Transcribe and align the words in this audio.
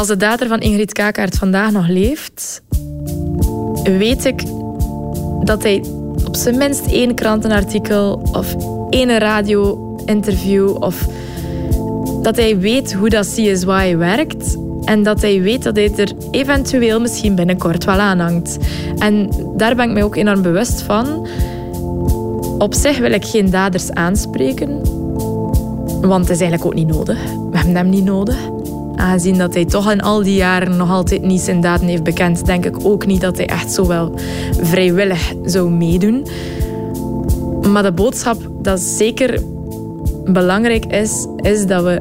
Als 0.00 0.08
de 0.08 0.16
dader 0.16 0.48
van 0.48 0.60
Ingrid 0.60 0.92
Kakaert 0.92 1.36
vandaag 1.36 1.70
nog 1.70 1.88
leeft, 1.88 2.62
weet 3.82 4.24
ik 4.24 4.42
dat 5.44 5.62
hij 5.62 5.84
op 6.26 6.36
zijn 6.36 6.58
minst 6.58 6.86
één 6.86 7.14
krantenartikel 7.14 8.28
of 8.32 8.56
één 8.90 9.18
radio-interview 9.18 10.82
of 10.82 11.06
dat 12.22 12.36
hij 12.36 12.58
weet 12.58 12.92
hoe 12.92 13.08
dat 13.08 13.26
CSY 13.26 13.96
werkt 13.96 14.56
en 14.84 15.02
dat 15.02 15.20
hij 15.20 15.40
weet 15.40 15.62
dat 15.62 15.76
hij 15.76 15.92
er 15.96 16.12
eventueel 16.30 17.00
misschien 17.00 17.34
binnenkort 17.34 17.84
wel 17.84 17.98
aan 17.98 18.18
hangt. 18.18 18.58
En 18.98 19.30
daar 19.56 19.74
ben 19.74 19.86
ik 19.88 19.92
mij 19.92 20.02
ook 20.02 20.16
enorm 20.16 20.42
bewust 20.42 20.82
van. 20.82 21.26
Op 22.58 22.74
zich 22.74 22.98
wil 22.98 23.12
ik 23.12 23.24
geen 23.24 23.50
daders 23.50 23.90
aanspreken, 23.90 24.80
want 26.00 26.28
het 26.28 26.30
is 26.30 26.40
eigenlijk 26.40 26.64
ook 26.64 26.74
niet 26.74 26.96
nodig. 26.96 27.18
We 27.50 27.56
hebben 27.56 27.76
hem 27.76 27.88
niet 27.88 28.04
nodig. 28.04 28.36
Aangezien 28.96 29.38
dat 29.38 29.54
hij 29.54 29.64
toch 29.64 29.92
in 29.92 30.00
al 30.00 30.22
die 30.22 30.34
jaren 30.34 30.76
nog 30.76 30.90
altijd 30.90 31.22
niet 31.22 31.40
zijn 31.40 31.60
daden 31.60 31.88
heeft 31.88 32.02
bekend, 32.02 32.46
denk 32.46 32.64
ik 32.64 32.76
ook 32.82 33.06
niet 33.06 33.20
dat 33.20 33.36
hij 33.36 33.46
echt 33.46 33.72
zo 33.72 33.86
wel 33.86 34.12
vrijwillig 34.60 35.32
zou 35.44 35.70
meedoen. 35.70 36.26
Maar 37.72 37.82
de 37.82 37.92
boodschap 37.92 38.36
dat 38.62 38.80
zeker 38.80 39.42
belangrijk 40.24 40.84
is, 40.84 41.26
is 41.36 41.66
dat 41.66 41.82
we 41.82 42.00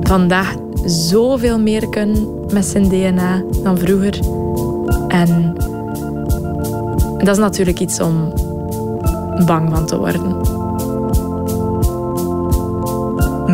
vandaag 0.00 0.54
zoveel 0.84 1.58
meer 1.60 1.88
kunnen 1.88 2.28
met 2.52 2.64
zijn 2.64 2.88
DNA 2.88 3.42
dan 3.62 3.78
vroeger. 3.78 4.18
En 5.08 5.54
dat 7.18 7.28
is 7.28 7.38
natuurlijk 7.38 7.80
iets 7.80 8.00
om 8.00 8.32
bang 9.46 9.70
van 9.70 9.86
te 9.86 9.98
worden. 9.98 10.55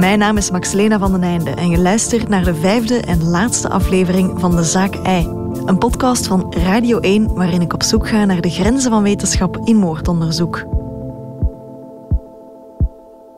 Mijn 0.03 0.19
naam 0.19 0.37
is 0.37 0.51
Maxlena 0.51 0.99
van 0.99 1.13
den 1.13 1.23
Einde 1.23 1.51
en 1.51 1.71
je 1.71 1.79
luistert 1.79 2.29
naar 2.29 2.45
de 2.45 2.55
vijfde 2.55 3.01
en 3.01 3.29
laatste 3.29 3.69
aflevering 3.69 4.41
van 4.41 4.57
De 4.57 4.65
Zaak 4.65 4.95
Ei. 4.95 5.27
Een 5.65 5.79
podcast 5.79 6.27
van 6.27 6.55
Radio 6.55 6.99
1 6.99 7.35
waarin 7.35 7.61
ik 7.61 7.73
op 7.73 7.83
zoek 7.83 8.09
ga 8.09 8.25
naar 8.25 8.41
de 8.41 8.51
grenzen 8.51 8.91
van 8.91 9.03
wetenschap 9.03 9.61
in 9.65 9.77
moordonderzoek. 9.77 10.67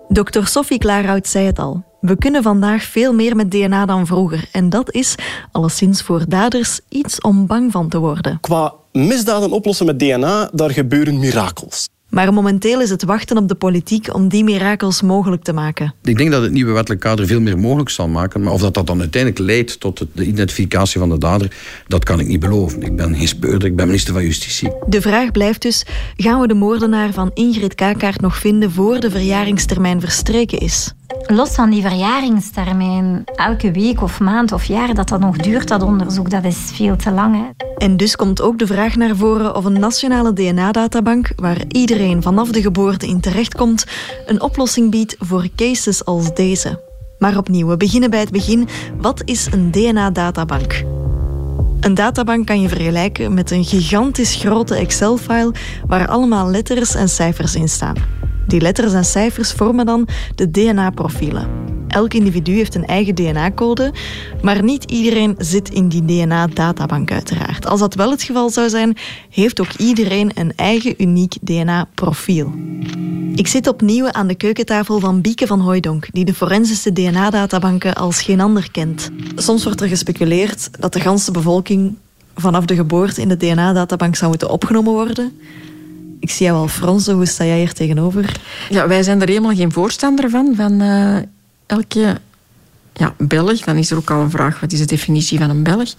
Dr. 0.08 0.44
Sophie 0.44 0.78
Klaarhout 0.78 1.28
zei 1.28 1.46
het 1.46 1.58
al. 1.58 1.82
We 2.00 2.16
kunnen 2.16 2.42
vandaag 2.42 2.82
veel 2.82 3.12
meer 3.12 3.36
met 3.36 3.50
DNA 3.50 3.86
dan 3.86 4.06
vroeger. 4.06 4.48
En 4.52 4.68
dat 4.68 4.92
is, 4.92 5.14
alleszins 5.52 6.02
voor 6.02 6.24
daders, 6.28 6.80
iets 6.88 7.20
om 7.20 7.46
bang 7.46 7.72
van 7.72 7.88
te 7.88 7.98
worden. 7.98 8.38
Qua 8.40 8.74
misdaden 8.92 9.50
oplossen 9.50 9.86
met 9.86 9.98
DNA, 9.98 10.50
daar 10.52 10.70
gebeuren 10.70 11.18
mirakels. 11.18 11.88
Maar 12.14 12.32
momenteel 12.32 12.80
is 12.80 12.90
het 12.90 13.04
wachten 13.04 13.36
op 13.36 13.48
de 13.48 13.54
politiek 13.54 14.14
om 14.14 14.28
die 14.28 14.44
mirakels 14.44 15.02
mogelijk 15.02 15.42
te 15.42 15.52
maken. 15.52 15.94
Ik 16.02 16.16
denk 16.16 16.30
dat 16.30 16.42
het 16.42 16.52
nieuwe 16.52 16.72
wettelijk 16.72 17.02
kader 17.02 17.26
veel 17.26 17.40
meer 17.40 17.58
mogelijk 17.58 17.90
zal 17.90 18.08
maken. 18.08 18.42
Maar 18.42 18.52
of 18.52 18.60
dat, 18.60 18.74
dat 18.74 18.86
dan 18.86 19.00
uiteindelijk 19.00 19.42
leidt 19.42 19.80
tot 19.80 20.06
de 20.12 20.24
identificatie 20.24 21.00
van 21.00 21.08
de 21.08 21.18
dader, 21.18 21.56
dat 21.86 22.04
kan 22.04 22.20
ik 22.20 22.26
niet 22.26 22.40
beloven. 22.40 22.82
Ik 22.82 22.96
ben 22.96 23.16
geen 23.16 23.28
speurder, 23.28 23.68
ik 23.68 23.76
ben 23.76 23.86
minister 23.86 24.12
van 24.12 24.22
Justitie. 24.22 24.72
De 24.86 25.00
vraag 25.00 25.30
blijft 25.30 25.62
dus, 25.62 25.86
gaan 26.16 26.40
we 26.40 26.46
de 26.46 26.54
moordenaar 26.54 27.12
van 27.12 27.30
Ingrid 27.34 27.74
Kakaert 27.74 28.20
nog 28.20 28.36
vinden 28.36 28.72
voor 28.72 29.00
de 29.00 29.10
verjaringstermijn 29.10 30.00
verstreken 30.00 30.58
is? 30.58 30.94
Los 31.26 31.50
van 31.50 31.70
die 31.70 31.82
verjaringstermijn, 31.82 33.24
elke 33.34 33.70
week 33.70 34.02
of 34.02 34.20
maand 34.20 34.52
of 34.52 34.64
jaar 34.64 34.94
dat 34.94 35.08
dat 35.08 35.20
nog 35.20 35.36
duurt, 35.36 35.68
dat 35.68 35.82
onderzoek, 35.82 36.30
dat 36.30 36.44
is 36.44 36.56
veel 36.56 36.96
te 36.96 37.10
lang. 37.10 37.34
Hè. 37.34 37.64
En 37.76 37.96
dus 37.96 38.16
komt 38.16 38.42
ook 38.42 38.58
de 38.58 38.66
vraag 38.66 38.96
naar 38.96 39.16
voren 39.16 39.56
of 39.56 39.64
een 39.64 39.80
nationale 39.80 40.32
DNA-databank, 40.32 41.32
waar 41.36 41.64
iedereen 41.68 42.03
vanaf 42.22 42.50
de 42.50 42.62
geboorte 42.62 43.06
in 43.06 43.20
terechtkomt, 43.20 43.84
een 44.26 44.40
oplossing 44.40 44.90
biedt 44.90 45.16
voor 45.18 45.48
cases 45.56 46.04
als 46.04 46.34
deze. 46.34 46.80
Maar 47.18 47.36
opnieuw, 47.36 47.66
we 47.66 47.76
beginnen 47.76 48.10
bij 48.10 48.20
het 48.20 48.30
begin. 48.30 48.68
Wat 49.00 49.22
is 49.24 49.46
een 49.50 49.70
DNA-databank? 49.70 50.84
Een 51.80 51.94
databank 51.94 52.46
kan 52.46 52.60
je 52.60 52.68
vergelijken 52.68 53.34
met 53.34 53.50
een 53.50 53.64
gigantisch 53.64 54.34
grote 54.34 54.74
Excel-file 54.74 55.54
waar 55.86 56.08
allemaal 56.08 56.50
letters 56.50 56.94
en 56.94 57.08
cijfers 57.08 57.54
in 57.54 57.68
staan. 57.68 57.96
Die 58.46 58.60
letters 58.60 58.92
en 58.92 59.04
cijfers 59.04 59.52
vormen 59.52 59.86
dan 59.86 60.08
de 60.34 60.50
DNA-profielen. 60.50 61.63
Elk 61.94 62.14
individu 62.14 62.52
heeft 62.54 62.74
een 62.74 62.86
eigen 62.86 63.14
DNA-code, 63.14 63.92
maar 64.42 64.62
niet 64.62 64.84
iedereen 64.84 65.34
zit 65.38 65.70
in 65.70 65.88
die 65.88 66.04
DNA-databank 66.04 67.12
uiteraard. 67.12 67.66
Als 67.66 67.80
dat 67.80 67.94
wel 67.94 68.10
het 68.10 68.22
geval 68.22 68.50
zou 68.50 68.68
zijn, 68.68 68.96
heeft 69.30 69.60
ook 69.60 69.72
iedereen 69.72 70.30
een 70.34 70.52
eigen 70.56 70.94
uniek 71.02 71.34
DNA-profiel. 71.40 72.52
Ik 73.34 73.46
zit 73.46 73.68
opnieuw 73.68 74.10
aan 74.10 74.26
de 74.26 74.34
keukentafel 74.34 75.00
van 75.00 75.20
Bieke 75.20 75.46
van 75.46 75.60
Hooijdonk, 75.60 76.08
die 76.12 76.24
de 76.24 76.34
forensische 76.34 76.92
DNA-databanken 76.92 77.94
als 77.94 78.22
geen 78.22 78.40
ander 78.40 78.70
kent. 78.70 79.10
Soms 79.36 79.64
wordt 79.64 79.80
er 79.80 79.88
gespeculeerd 79.88 80.70
dat 80.80 80.92
de 80.92 81.00
ganse 81.00 81.30
bevolking 81.30 81.94
vanaf 82.34 82.64
de 82.64 82.74
geboorte 82.74 83.20
in 83.20 83.28
de 83.28 83.36
DNA-databank 83.36 84.16
zou 84.16 84.30
moeten 84.30 84.50
opgenomen 84.50 84.92
worden. 84.92 85.32
Ik 86.20 86.30
zie 86.30 86.46
jou 86.46 86.58
al 86.58 86.68
fronsen. 86.68 87.14
Hoe 87.14 87.26
sta 87.26 87.44
jij 87.44 87.58
hier 87.58 87.72
tegenover? 87.72 88.40
Ja, 88.68 88.88
wij 88.88 89.02
zijn 89.02 89.20
er 89.20 89.28
helemaal 89.28 89.54
geen 89.54 89.72
voorstander 89.72 90.30
van. 90.30 90.52
Van 90.56 90.82
uh, 90.82 91.16
elke 91.66 92.20
ja, 92.92 93.14
Belg, 93.18 93.60
dan 93.60 93.76
is 93.76 93.90
er 93.90 93.96
ook 93.96 94.10
al 94.10 94.20
een 94.20 94.30
vraag, 94.30 94.60
wat 94.60 94.72
is 94.72 94.78
de 94.78 94.84
definitie 94.84 95.38
van 95.38 95.50
een 95.50 95.62
Belg? 95.62 95.94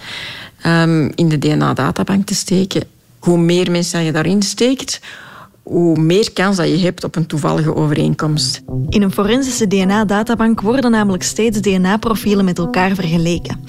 Um, 0.66 1.12
in 1.16 1.30
de 1.30 1.40
DNA-databank 1.40 2.26
te 2.26 2.36
steken. 2.36 2.84
Hoe 3.20 3.38
meer 3.38 3.72
mensen 3.72 4.04
je 4.04 4.12
daarin 4.12 4.42
steekt, 4.42 5.00
hoe 5.66 6.00
meer 6.00 6.34
kans 6.34 6.58
dat 6.58 6.70
je 6.70 6.78
hebt 6.78 7.04
op 7.04 7.16
een 7.16 7.26
toevallige 7.26 7.76
overeenkomst. 7.76 8.64
In 8.90 9.02
een 9.02 9.12
forensische 9.12 9.68
DNA-databank 9.68 10.62
worden 10.62 10.92
namelijk 10.92 11.24
steeds 11.24 11.62
DNA-profielen 11.62 12.46
met 12.46 12.58
elkaar 12.58 12.96
vergeleken. 12.96 13.60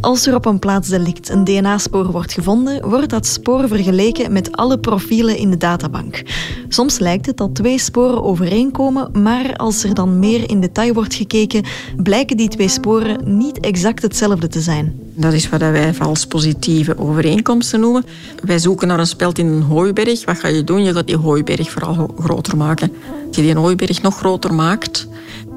Als 0.00 0.26
er 0.26 0.34
op 0.34 0.46
een 0.46 0.58
plaats 0.58 0.88
delict 0.88 1.28
een 1.28 1.44
DNA-spoor 1.44 2.10
wordt 2.10 2.32
gevonden, 2.32 2.88
wordt 2.88 3.10
dat 3.10 3.26
spoor 3.26 3.68
vergeleken 3.68 4.32
met 4.32 4.56
alle 4.56 4.78
profielen 4.78 5.36
in 5.36 5.50
de 5.50 5.56
databank. 5.56 6.22
Soms 6.68 6.98
lijkt 6.98 7.26
het 7.26 7.36
dat 7.36 7.54
twee 7.54 7.78
sporen 7.78 8.22
overeenkomen, 8.22 9.22
maar 9.22 9.56
als 9.56 9.84
er 9.84 9.94
dan 9.94 10.18
meer 10.18 10.50
in 10.50 10.60
detail 10.60 10.92
wordt 10.92 11.14
gekeken, 11.14 11.64
blijken 11.96 12.36
die 12.36 12.48
twee 12.48 12.68
sporen 12.68 13.38
niet 13.38 13.60
exact 13.60 14.02
hetzelfde 14.02 14.48
te 14.48 14.60
zijn. 14.60 15.00
Dat 15.14 15.32
is 15.32 15.48
wat 15.48 15.60
wij 15.60 15.94
vals 15.94 16.26
positieve 16.26 16.98
overeenkomsten 16.98 17.80
noemen. 17.80 18.04
Wij 18.42 18.58
zoeken 18.58 18.88
naar 18.88 18.98
een 18.98 19.06
speld 19.06 19.38
in 19.38 19.46
een 19.46 19.62
hooiberg. 19.62 20.24
Wat 20.24 20.38
ga 20.38 20.48
je 20.48 20.64
doen? 20.64 20.82
Je 20.82 20.92
gaat 20.92 21.06
die 21.06 21.16
vooral 21.54 22.14
groter 22.18 22.56
maken. 22.56 22.92
Als 23.26 23.36
je 23.36 23.42
die 23.42 23.54
hooiberg 23.54 24.02
nog 24.02 24.16
groter 24.16 24.54
maakt, 24.54 25.08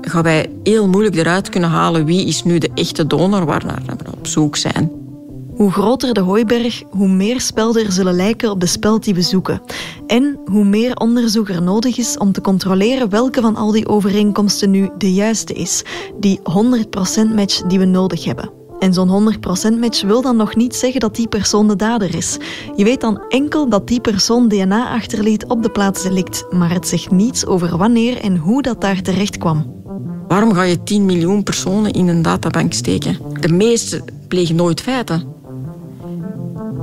gaan 0.02 0.24
wij 0.24 0.52
heel 0.64 0.88
moeilijk 0.88 1.16
eruit 1.16 1.50
kunnen 1.50 1.70
halen 1.70 2.06
wie 2.06 2.26
is 2.26 2.44
nu 2.44 2.58
de 2.58 2.70
echte 2.74 3.08
donor 3.08 3.46
waar 3.46 3.66
we 3.66 4.12
op 4.18 4.28
zoek 4.28 4.56
zijn. 4.56 4.92
Hoe 5.56 5.72
groter 5.72 6.14
de 6.14 6.20
hooiberg, 6.20 6.84
hoe 6.90 7.08
meer 7.08 7.42
spelden 7.42 7.86
er 7.86 7.92
zullen 7.92 8.16
lijken 8.16 8.52
op 8.52 8.60
de 8.60 8.66
speld 8.66 9.04
die 9.04 9.14
we 9.14 9.22
zoeken. 9.22 9.62
En 10.08 10.40
hoe 10.46 10.66
meer 10.66 10.96
onderzoek 10.96 11.50
er 11.50 11.62
nodig 11.62 11.98
is 11.98 12.18
om 12.18 12.32
te 12.32 12.42
controleren 12.42 13.10
welke 13.10 13.42
van 13.42 13.56
al 13.56 13.72
die 13.72 13.88
overeenkomsten 13.88 14.72
nu 14.72 14.90
de 14.98 15.14
juiste 15.14 15.54
is. 15.54 15.84
Die 16.20 16.40
100% 16.40 17.36
match 17.36 17.62
die 17.62 17.80
we 17.80 17.86
nodig 17.86 18.24
hebben. 18.24 18.59
En 18.80 18.94
zo'n 18.94 19.34
100% 19.74 19.80
match 19.80 20.02
wil 20.02 20.22
dan 20.22 20.36
nog 20.36 20.56
niet 20.56 20.76
zeggen 20.76 21.00
dat 21.00 21.16
die 21.16 21.28
persoon 21.28 21.68
de 21.68 21.76
dader 21.76 22.16
is. 22.16 22.38
Je 22.76 22.84
weet 22.84 23.02
dan 23.02 23.22
enkel 23.30 23.70
dat 23.70 23.88
die 23.88 24.02
persoon 24.02 24.48
DNA 24.48 24.90
achterliet 24.90 25.46
op 25.46 25.64
de 25.64 25.70
plaats 25.70 26.04
delict, 26.04 26.46
maar 26.50 26.72
het 26.72 26.88
zegt 26.88 27.12
niets 27.12 27.46
over 27.46 27.78
wanneer 27.78 28.18
en 28.18 28.38
hoe 28.38 28.62
dat 28.62 28.82
daar 28.82 29.02
terecht 29.02 29.38
kwam. 29.38 29.78
Waarom 30.28 30.54
ga 30.54 30.64
je 30.64 30.84
10 30.84 31.06
miljoen 31.06 31.44
personen 31.44 31.92
in 31.92 32.08
een 32.08 32.22
databank 32.22 32.74
steken? 32.74 33.18
De 33.40 33.54
meeste 33.54 34.04
plegen 34.28 34.56
nooit 34.56 34.82
feiten. 34.82 35.24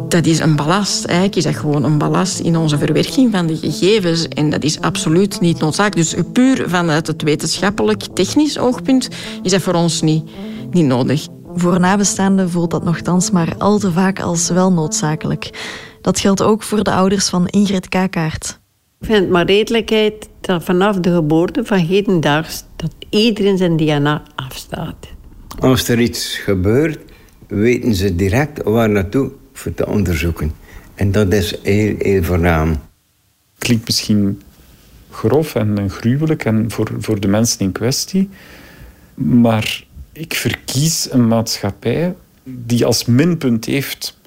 Dat 0.09 0.27
is 0.27 0.39
een 0.39 0.57
ballast. 0.57 1.05
Eigenlijk 1.05 1.37
is 1.37 1.45
dat 1.45 1.57
gewoon 1.57 1.85
een 1.85 1.99
ballast 1.99 2.39
in 2.39 2.57
onze 2.57 2.79
verwerking 2.79 3.33
van 3.33 3.47
de 3.47 3.57
gegevens. 3.57 4.29
En 4.29 4.51
dat 4.51 4.65
is 4.65 4.81
absoluut 4.81 5.41
niet 5.41 5.59
noodzakelijk. 5.59 6.11
Dus 6.11 6.23
puur 6.33 6.69
vanuit 6.69 7.07
het 7.07 7.23
wetenschappelijk-technisch 7.23 8.59
oogpunt 8.59 9.09
is 9.43 9.51
dat 9.51 9.63
voor 9.63 9.75
ons 9.75 10.03
niet, 10.03 10.25
niet 10.71 10.87
nodig. 10.87 11.27
Voor 11.59 11.81
nabestaanden 11.81 12.51
voelt 12.51 12.71
dat 12.71 12.85
nogthans 12.85 13.31
maar 13.31 13.55
al 13.59 13.79
te 13.79 13.93
vaak 13.93 14.21
als 14.21 14.49
wel 14.49 14.73
noodzakelijk. 14.73 15.51
Dat 16.01 16.21
geldt 16.21 16.43
ook 16.43 16.63
voor 16.63 16.85
de 16.85 16.93
ouders 16.93 17.29
van 17.29 17.47
Ingrid 17.47 17.89
Kakaert. 17.89 18.61
Ik 19.01 19.07
vind 19.07 19.19
het 19.19 19.31
maar 19.31 19.47
redelijkheid 19.47 20.29
dat 20.41 20.65
vanaf 20.65 20.97
de 20.97 21.15
geboorte 21.15 21.65
van 21.65 21.79
hedendaags 21.79 22.65
dat 22.77 22.91
iedereen 23.11 23.59
zijn 23.59 23.77
DNA 23.77 24.23
afstaat. 24.35 24.97
Als 25.59 25.89
er 25.89 26.01
iets 26.01 26.39
gebeurt, 26.39 26.99
weten 27.47 27.95
ze 27.95 28.17
direct 28.17 28.63
waar 28.63 28.91
naartoe 28.91 29.31
voor 29.53 29.75
te 29.75 29.87
onderzoeken. 29.87 30.53
En 30.95 31.13
dat 31.13 31.33
is 31.33 31.55
heel, 31.63 31.95
heel 31.99 32.23
voornaam. 32.23 32.81
Klinkt 33.59 33.87
misschien 33.87 34.43
grof 35.11 35.55
en 35.55 35.91
gruwelijk 35.91 36.45
en 36.45 36.71
voor, 36.71 36.91
voor 36.99 37.21
de 37.21 37.29
mensen 37.29 37.59
in 37.61 37.73
kwestie. 37.73 38.29
Maar 39.15 39.86
ik 40.17 40.35
verkies 40.35 41.09
een 41.11 41.29
maatschappij 41.29 42.15
die 42.45 42.85
als 42.85 43.05
minpunt 43.05 43.65
heeft 43.65 44.19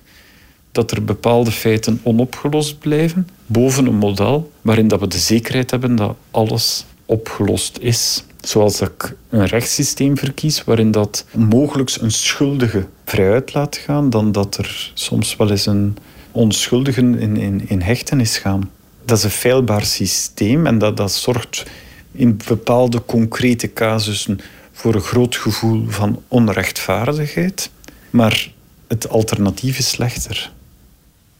dat 0.71 0.91
er 0.91 1.03
bepaalde 1.03 1.51
feiten 1.51 1.99
onopgelost 2.03 2.79
blijven, 2.79 3.27
boven 3.45 3.85
een 3.85 3.95
model 3.95 4.51
waarin 4.61 4.87
dat 4.87 4.99
we 4.99 5.07
de 5.07 5.17
zekerheid 5.17 5.71
hebben 5.71 5.95
dat 5.95 6.15
alles 6.31 6.85
opgelost 7.05 7.77
is. 7.81 8.23
Zoals 8.41 8.81
ik 8.81 9.15
een 9.29 9.45
rechtssysteem 9.45 10.17
verkies 10.17 10.63
waarin 10.63 10.91
dat 10.91 11.25
mogelijk 11.35 11.95
een 12.01 12.11
schuldige 12.11 12.85
vrijuit 13.05 13.53
laat 13.53 13.77
gaan, 13.77 14.09
dan 14.09 14.31
dat 14.31 14.57
er 14.57 14.91
soms 14.93 15.35
wel 15.35 15.49
eens 15.49 15.65
een 15.65 15.97
onschuldige 16.31 17.01
in, 17.01 17.37
in, 17.37 17.69
in 17.69 17.81
hechtenis 17.81 18.37
gaan. 18.37 18.71
Dat 19.05 19.17
is 19.17 19.23
een 19.23 19.29
feilbaar 19.29 19.85
systeem 19.85 20.65
en 20.65 20.77
dat, 20.77 20.97
dat 20.97 21.11
zorgt 21.11 21.65
in 22.11 22.39
bepaalde 22.47 23.05
concrete 23.05 23.73
casussen 23.73 24.39
voor 24.79 24.95
een 24.95 25.01
groot 25.01 25.35
gevoel 25.35 25.85
van 25.87 26.21
onrechtvaardigheid. 26.27 27.69
Maar 28.09 28.51
het 28.87 29.09
alternatief 29.09 29.77
is 29.77 29.89
slechter. 29.89 30.51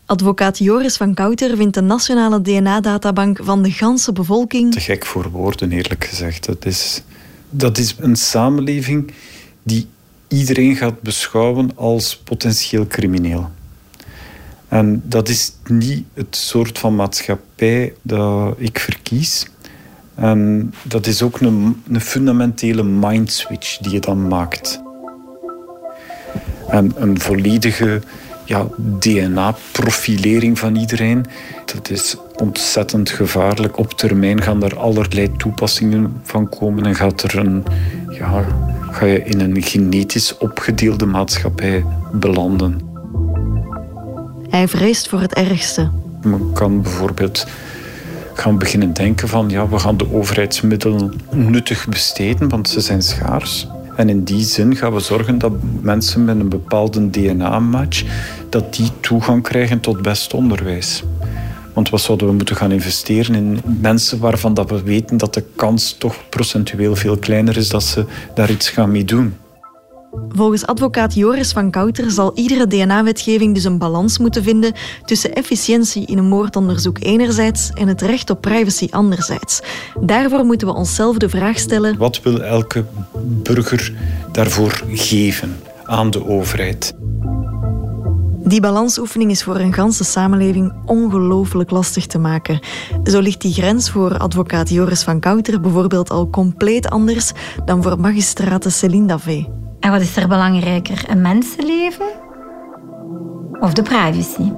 Advocaat 0.06 0.58
Joris 0.58 0.98
van 0.98 1.14
Kouter 1.14 1.58
vindt 1.58 1.74
de 1.74 1.82
nationale 1.82 2.42
DNA-databank 2.42 3.40
van 3.44 3.62
de 3.62 3.72
ganse 3.72 4.12
bevolking... 4.12 4.74
Te 4.74 4.80
gek 4.80 5.06
voor 5.06 5.30
woorden, 5.30 5.72
eerlijk 5.72 6.06
gezegd. 6.06 6.46
Dat 6.46 6.66
is, 6.66 7.04
dat 7.50 7.78
is 7.78 7.96
een 8.00 8.16
samenleving 8.16 9.12
die 9.64 9.88
iedereen 10.28 10.76
gaat 10.76 11.02
beschouwen 11.02 11.72
als 11.76 12.18
potentieel 12.18 12.88
crimineel. 12.88 13.50
En 14.68 15.02
dat 15.06 15.30
is 15.30 15.52
niet 15.68 16.06
het 16.14 16.36
soort 16.36 16.80
van 16.80 16.96
maatschappij 16.96 17.94
dat 18.02 18.56
ik 18.58 18.80
verkies. 18.80 19.46
En 20.20 20.74
dat 20.84 21.08
is 21.08 21.22
ook 21.22 21.40
een, 21.40 21.84
een 21.92 22.02
fundamentele 22.02 22.84
mindswitch 22.84 23.78
die 23.78 23.92
je 23.92 24.00
dan 24.00 24.28
maakt. 24.28 24.82
En 26.68 26.92
een 26.96 27.20
volledige 27.20 28.02
ja, 28.46 28.68
DNA-profilering 29.00 30.60
van 30.60 30.76
iedereen, 30.76 31.26
dat 31.66 31.90
is 31.90 32.16
ontzettend 32.36 33.10
gevaarlijk. 33.10 33.78
Op 33.78 33.94
termijn 33.94 34.42
gaan 34.42 34.64
er 34.64 34.78
allerlei 34.78 35.32
toepassingen 35.38 36.14
van 36.24 36.50
komen 36.50 36.86
en 36.86 36.96
gaat 36.96 37.22
er 37.22 37.38
een, 37.38 37.64
ja, 38.10 38.46
ga 38.92 39.06
je 39.06 39.24
in 39.24 39.40
een 39.40 39.64
genetisch 39.64 40.38
opgedeelde 40.38 41.06
maatschappij 41.06 41.86
belanden. 42.12 42.82
Hij 44.50 44.68
vreest 44.68 45.10
voor 45.10 45.20
het 45.20 45.34
ergste. 45.34 45.90
Men 46.24 46.54
kan 46.54 46.82
bijvoorbeeld 46.82 47.46
gaan 48.40 48.58
beginnen 48.58 48.94
denken 48.94 49.28
van 49.28 49.50
ja, 49.50 49.70
we 49.70 49.80
gaan 49.80 49.98
de 49.98 50.14
overheidsmiddelen 50.14 51.14
nuttig 51.32 51.88
besteden, 51.88 52.50
want 52.50 52.70
ze 52.70 52.80
zijn 52.80 53.02
schaars. 53.02 53.68
En 53.96 54.10
in 54.10 54.24
die 54.24 54.44
zin 54.44 54.76
gaan 54.76 54.94
we 54.94 55.00
zorgen 55.00 55.38
dat 55.38 55.52
mensen 55.82 56.26
met 56.26 56.40
een 56.40 56.50
bepaalde 56.50 57.10
DNA-match 57.10 58.04
dat 58.50 58.76
die 58.76 58.90
toegang 59.00 59.44
krijgen 59.44 59.80
tot 59.80 60.02
best 60.02 60.34
onderwijs. 60.34 61.04
Want 61.74 61.90
wat 61.90 62.02
zouden 62.02 62.28
we 62.28 62.34
moeten 62.34 62.56
gaan 62.56 62.72
investeren 62.72 63.36
in 63.36 63.60
mensen 63.82 64.20
waarvan 64.20 64.54
dat 64.54 64.70
we 64.70 64.84
weten 64.84 65.18
dat 65.18 65.34
de 65.34 65.44
kans 65.56 65.96
toch 65.98 66.16
procentueel 66.30 66.96
veel 66.96 67.18
kleiner 67.18 67.58
is 67.58 67.70
dat 67.70 67.84
ze 67.84 68.06
daar 68.34 68.50
iets 68.50 68.70
gaan 68.70 68.92
mee 68.92 69.06
doen? 69.06 69.36
Volgens 70.30 70.66
advocaat 70.66 71.14
Joris 71.14 71.52
van 71.52 71.72
Kouter 71.72 72.12
zal 72.12 72.32
iedere 72.36 72.68
DNA-wetgeving 72.68 73.54
dus 73.54 73.64
een 73.64 73.78
balans 73.78 74.18
moeten 74.18 74.44
vinden 74.44 74.74
tussen 75.06 75.34
efficiëntie 75.34 76.06
in 76.06 76.18
een 76.18 76.28
moordonderzoek 76.28 76.98
enerzijds 77.02 77.70
en 77.70 77.88
het 77.88 78.02
recht 78.02 78.30
op 78.30 78.42
privacy 78.42 78.88
anderzijds. 78.92 79.60
Daarvoor 80.00 80.46
moeten 80.46 80.68
we 80.68 80.74
onszelf 80.74 81.18
de 81.18 81.30
vraag 81.30 81.60
stellen: 81.60 81.98
wat 81.98 82.22
wil 82.22 82.42
elke 82.42 82.86
burger 83.24 83.94
daarvoor 84.32 84.84
geven 84.92 85.60
aan 85.84 86.12
de 86.12 86.26
overheid? 86.26 86.96
Die 88.50 88.62
balansoefening 88.62 89.32
is 89.32 89.44
voor 89.44 89.56
een 89.56 89.74
ganse 89.74 90.04
samenleving 90.04 90.74
ongelooflijk 90.86 91.72
lastig 91.72 92.06
te 92.06 92.18
maken. 92.18 92.60
Zo 93.04 93.20
ligt 93.20 93.42
die 93.42 93.54
grens 93.54 93.90
voor 93.90 94.18
advocaat 94.18 94.70
Joris 94.70 95.04
van 95.04 95.20
Kouter 95.20 95.62
bijvoorbeeld 95.62 96.10
al 96.10 96.30
compleet 96.30 96.90
anders 96.90 97.32
dan 97.66 97.84
voor 97.84 98.00
magistrate 98.00 98.70
Céline 98.70 99.08
Davé. 99.08 99.59
En 99.80 99.92
wat 99.92 100.02
is 100.02 100.16
er 100.16 100.28
belangrijker, 100.28 101.04
een 101.08 101.22
mensenleven 101.22 102.08
of 103.60 103.74
de 103.74 103.82
privacy? 103.82 104.52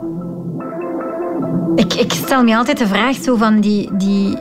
Ik, 1.76 1.94
ik 1.94 2.12
stel 2.12 2.44
me 2.44 2.58
altijd 2.58 2.78
de 2.78 2.88
vraag 2.88 3.16
zo 3.16 3.36
van 3.36 3.60
die, 3.60 3.90
die, 3.98 4.38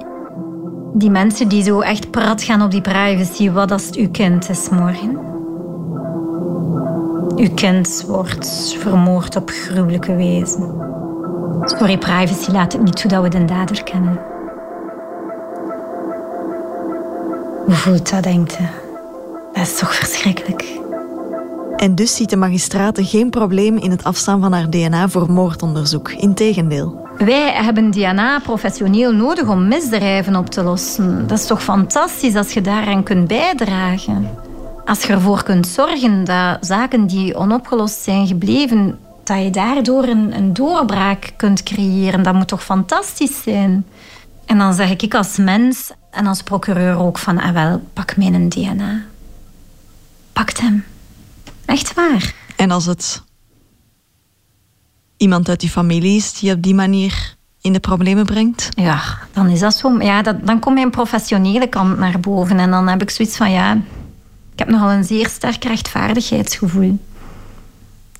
die 0.93 1.11
mensen 1.11 1.49
die 1.49 1.63
zo 1.63 1.81
echt 1.81 2.11
prat 2.11 2.43
gaan 2.43 2.63
op 2.63 2.71
die 2.71 2.81
privacy. 2.81 3.51
Wat 3.51 3.71
als 3.71 3.87
het 3.87 3.97
uw 3.97 4.11
kind 4.11 4.49
is 4.49 4.69
morgen? 4.69 5.19
Uw 7.37 7.55
kind 7.55 8.05
wordt 8.07 8.77
vermoord 8.79 9.37
op 9.37 9.51
gruwelijke 9.51 10.17
wijze. 10.17 10.89
Sorry, 11.65 11.99
privacy 11.99 12.51
laat 12.51 12.73
het 12.73 12.83
niet 12.83 12.97
toe 12.97 13.11
dat 13.11 13.23
we 13.23 13.29
de 13.29 13.45
dader 13.45 13.83
kennen. 13.83 14.21
Hoe 17.65 17.75
voelt 17.75 18.11
dat, 18.11 18.23
denkt? 18.23 18.59
Dat 19.61 19.69
is 19.69 19.79
toch 19.79 19.95
verschrikkelijk. 19.95 20.79
En 21.77 21.95
dus 21.95 22.17
ziet 22.17 22.31
de 22.31 22.37
magistraat 22.37 22.99
geen 23.03 23.31
probleem 23.31 23.77
in 23.77 23.91
het 23.91 24.05
afstaan 24.05 24.41
van 24.41 24.53
haar 24.53 24.71
DNA 24.71 25.09
voor 25.09 25.33
moordonderzoek. 25.33 26.13
Integendeel. 26.13 27.09
Wij 27.19 27.53
hebben 27.53 27.91
DNA 27.91 28.39
professioneel 28.39 29.13
nodig 29.13 29.49
om 29.49 29.69
misdrijven 29.69 30.37
op 30.37 30.51
te 30.51 30.63
lossen. 30.63 31.27
Dat 31.27 31.39
is 31.39 31.47
toch 31.47 31.63
fantastisch 31.63 32.35
als 32.35 32.53
je 32.53 32.61
daaraan 32.61 33.03
kunt 33.03 33.29
bijdragen. 33.29 34.31
Als 34.85 35.03
je 35.03 35.13
ervoor 35.13 35.43
kunt 35.43 35.67
zorgen 35.67 36.25
dat 36.25 36.59
zaken 36.61 37.07
die 37.07 37.35
onopgelost 37.35 38.03
zijn 38.03 38.27
gebleven, 38.27 38.99
dat 39.25 39.43
je 39.43 39.51
daardoor 39.51 40.05
een, 40.05 40.37
een 40.37 40.53
doorbraak 40.53 41.33
kunt 41.37 41.63
creëren, 41.63 42.23
dat 42.23 42.35
moet 42.35 42.49
toch 42.49 42.65
fantastisch 42.65 43.43
zijn. 43.43 43.87
En 44.47 44.59
dan 44.59 44.75
zeg 44.75 44.97
ik 44.97 45.15
als 45.15 45.37
mens 45.37 45.93
en 46.11 46.27
als 46.27 46.43
procureur 46.43 46.99
ook 46.99 47.19
van, 47.19 47.41
ah 47.41 47.53
wel, 47.53 47.81
pak 47.93 48.17
mijn 48.17 48.49
DNA 48.49 49.09
pakt 50.45 50.61
hem. 50.61 50.85
Echt 51.65 51.95
waar. 51.95 52.35
En 52.57 52.71
als 52.71 52.87
het 52.87 53.23
iemand 55.17 55.49
uit 55.49 55.61
die 55.61 55.71
familie 55.71 56.17
is 56.17 56.33
die 56.33 56.53
op 56.53 56.63
die 56.63 56.75
manier 56.75 57.37
in 57.61 57.73
de 57.73 57.81
problemen 57.81 58.27
brengt? 58.27 58.69
Ja, 58.71 59.19
dan 59.33 59.49
is 59.49 59.61
dat 59.61 59.77
zo. 59.77 60.03
Ja, 60.03 60.23
dat, 60.23 60.47
dan 60.47 60.59
komt 60.59 60.75
mijn 60.75 60.91
professionele 60.91 61.67
kant 61.67 61.99
naar 61.99 62.21
boven. 62.21 62.59
En 62.59 62.71
dan 62.71 62.89
heb 62.89 63.03
ik 63.03 63.11
zoiets 63.11 63.37
van, 63.37 63.51
ja, 63.51 63.75
ik 64.53 64.59
heb 64.59 64.69
nogal 64.69 64.91
een 64.91 65.05
zeer 65.05 65.29
sterk 65.29 65.65
rechtvaardigheidsgevoel. 65.65 66.99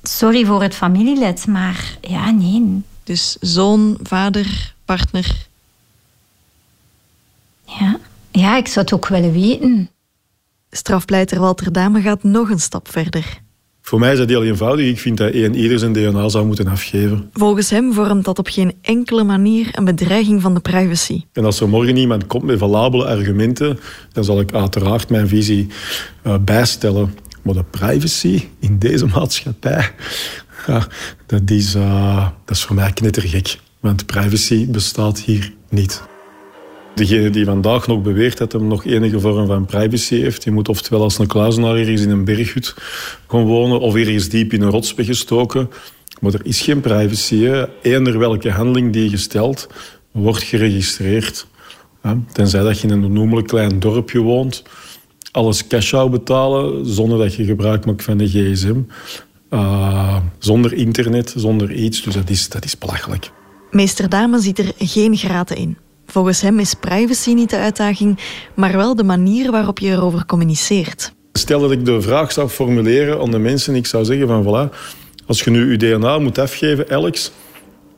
Sorry 0.03 0.45
voor 0.45 0.61
het 0.61 0.75
familielid, 0.75 1.47
maar 1.47 1.97
ja, 2.01 2.31
nee. 2.31 2.83
Dus 3.03 3.37
zoon, 3.39 3.97
vader, 4.03 4.73
partner. 4.85 5.47
Ja, 7.65 7.97
ja 8.31 8.57
ik 8.57 8.67
zou 8.67 8.85
het 8.85 8.93
ook 8.93 9.07
willen 9.07 9.31
weten. 9.31 9.90
Strafpleiter 10.71 11.39
Walter 11.39 11.71
Dame 11.71 12.01
gaat 12.01 12.23
nog 12.23 12.49
een 12.49 12.59
stap 12.59 12.91
verder. 12.91 13.41
Voor 13.81 13.99
mij 13.99 14.11
is 14.11 14.17
dat 14.17 14.29
heel 14.29 14.43
eenvoudig. 14.43 14.87
Ik 14.87 14.99
vind 14.99 15.17
dat 15.17 15.31
één 15.31 15.55
ieder 15.55 15.79
zijn 15.79 15.93
DNA 15.93 16.29
zou 16.29 16.45
moeten 16.45 16.67
afgeven. 16.67 17.29
Volgens 17.33 17.69
hem 17.69 17.93
vormt 17.93 18.25
dat 18.25 18.39
op 18.39 18.47
geen 18.47 18.73
enkele 18.81 19.23
manier 19.23 19.69
een 19.71 19.85
bedreiging 19.85 20.41
van 20.41 20.53
de 20.53 20.59
privacy. 20.59 21.23
En 21.33 21.45
als 21.45 21.59
er 21.59 21.69
morgen 21.69 21.97
iemand 21.97 22.27
komt 22.27 22.43
met 22.43 22.59
valabele 22.59 23.05
argumenten, 23.05 23.79
dan 24.11 24.23
zal 24.23 24.39
ik 24.39 24.53
uiteraard 24.53 25.09
mijn 25.09 25.27
visie 25.27 25.67
uh, 26.23 26.35
bijstellen. 26.41 27.15
Maar 27.41 27.53
de 27.53 27.63
privacy 27.63 28.43
in 28.59 28.79
deze 28.79 29.05
maatschappij, 29.05 29.91
ja, 30.67 30.87
dat, 31.25 31.49
is, 31.49 31.75
uh, 31.75 32.27
dat 32.45 32.55
is 32.55 32.63
voor 32.63 32.75
mij 32.75 32.91
knettergek. 32.91 33.57
Want 33.79 34.05
privacy 34.05 34.67
bestaat 34.67 35.19
hier 35.19 35.53
niet. 35.69 36.09
Degene 36.95 37.29
die 37.29 37.45
vandaag 37.45 37.87
nog 37.87 38.01
beweert 38.01 38.37
dat 38.37 38.51
hij 38.51 38.61
nog 38.61 38.85
enige 38.85 39.19
vorm 39.19 39.47
van 39.47 39.65
privacy 39.65 40.15
heeft, 40.15 40.43
die 40.43 40.53
moet 40.53 40.69
oftewel 40.69 41.01
als 41.01 41.17
een 41.17 41.27
kluizenaar 41.27 41.75
ergens 41.75 42.01
in 42.01 42.09
een 42.09 42.25
berghut 42.25 42.75
gaan 43.27 43.43
wonen 43.45 43.79
of 43.79 43.95
ergens 43.95 44.29
diep 44.29 44.53
in 44.53 44.61
een 44.61 44.69
rots 44.69 44.93
gestoken. 44.97 45.69
Maar 46.19 46.33
er 46.33 46.45
is 46.45 46.61
geen 46.61 46.79
privacy. 46.79 47.43
Hè. 47.43 47.65
Eender 47.81 48.19
welke 48.19 48.51
handeling 48.51 48.93
die 48.93 49.09
je 49.09 49.17
stelt, 49.17 49.67
wordt 50.11 50.43
geregistreerd. 50.43 51.47
Tenzij 52.31 52.63
dat 52.63 52.79
je 52.79 52.87
in 52.87 52.93
een 52.93 53.03
onnoemelijk 53.03 53.47
klein 53.47 53.79
dorpje 53.79 54.19
woont. 54.19 54.63
Alles 55.31 55.67
cash-out 55.67 56.11
betalen 56.11 56.85
zonder 56.85 57.17
dat 57.17 57.33
je 57.33 57.45
gebruik 57.45 57.85
maakt 57.85 58.03
van 58.03 58.17
de 58.17 58.27
gsm. 58.27 58.79
Uh, 59.49 60.17
zonder 60.39 60.73
internet, 60.73 61.33
zonder 61.37 61.71
iets. 61.71 62.01
Dus 62.01 62.13
dat 62.13 62.29
is, 62.29 62.49
dat 62.49 62.65
is 62.65 62.77
belachelijk. 62.77 63.31
Meester 63.71 64.09
Dame 64.09 64.39
ziet 64.39 64.59
er 64.59 64.71
geen 64.77 65.17
graten 65.17 65.57
in. 65.57 65.77
Volgens 66.11 66.41
hem 66.41 66.59
is 66.59 66.73
privacy 66.73 67.33
niet 67.33 67.49
de 67.49 67.57
uitdaging, 67.57 68.19
maar 68.55 68.77
wel 68.77 68.95
de 68.95 69.03
manier 69.03 69.51
waarop 69.51 69.79
je 69.79 69.89
erover 69.89 70.25
communiceert. 70.25 71.13
Stel 71.33 71.59
dat 71.59 71.71
ik 71.71 71.85
de 71.85 72.01
vraag 72.01 72.31
zou 72.31 72.49
formuleren 72.49 73.19
aan 73.19 73.31
de 73.31 73.39
mensen, 73.39 73.75
ik 73.75 73.85
zou 73.85 74.05
zeggen 74.05 74.27
van 74.27 74.43
voilà, 74.43 74.75
als 75.25 75.43
je 75.43 75.49
nu 75.49 75.71
je 75.71 75.77
DNA 75.77 76.19
moet 76.19 76.37
afgeven, 76.37 76.89
Alex, 76.89 77.31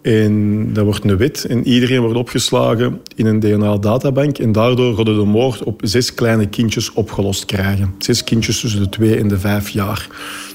en 0.01 0.73
dat 0.73 0.83
wordt 0.85 1.03
een 1.03 1.17
wet 1.17 1.45
en 1.45 1.67
iedereen 1.67 2.01
wordt 2.01 2.17
opgeslagen 2.17 3.01
in 3.15 3.25
een 3.25 3.39
DNA-databank 3.39 4.37
en 4.37 4.51
daardoor 4.51 4.95
gaan 4.95 5.05
de 5.05 5.11
moord 5.11 5.63
op 5.63 5.81
zes 5.83 6.13
kleine 6.13 6.47
kindjes 6.47 6.93
opgelost 6.93 7.45
krijgen. 7.45 7.95
Zes 7.97 8.23
kindjes 8.23 8.59
tussen 8.59 8.81
de 8.81 8.89
twee 8.89 9.17
en 9.17 9.27
de 9.27 9.39
vijf 9.39 9.69
jaar. 9.69 10.07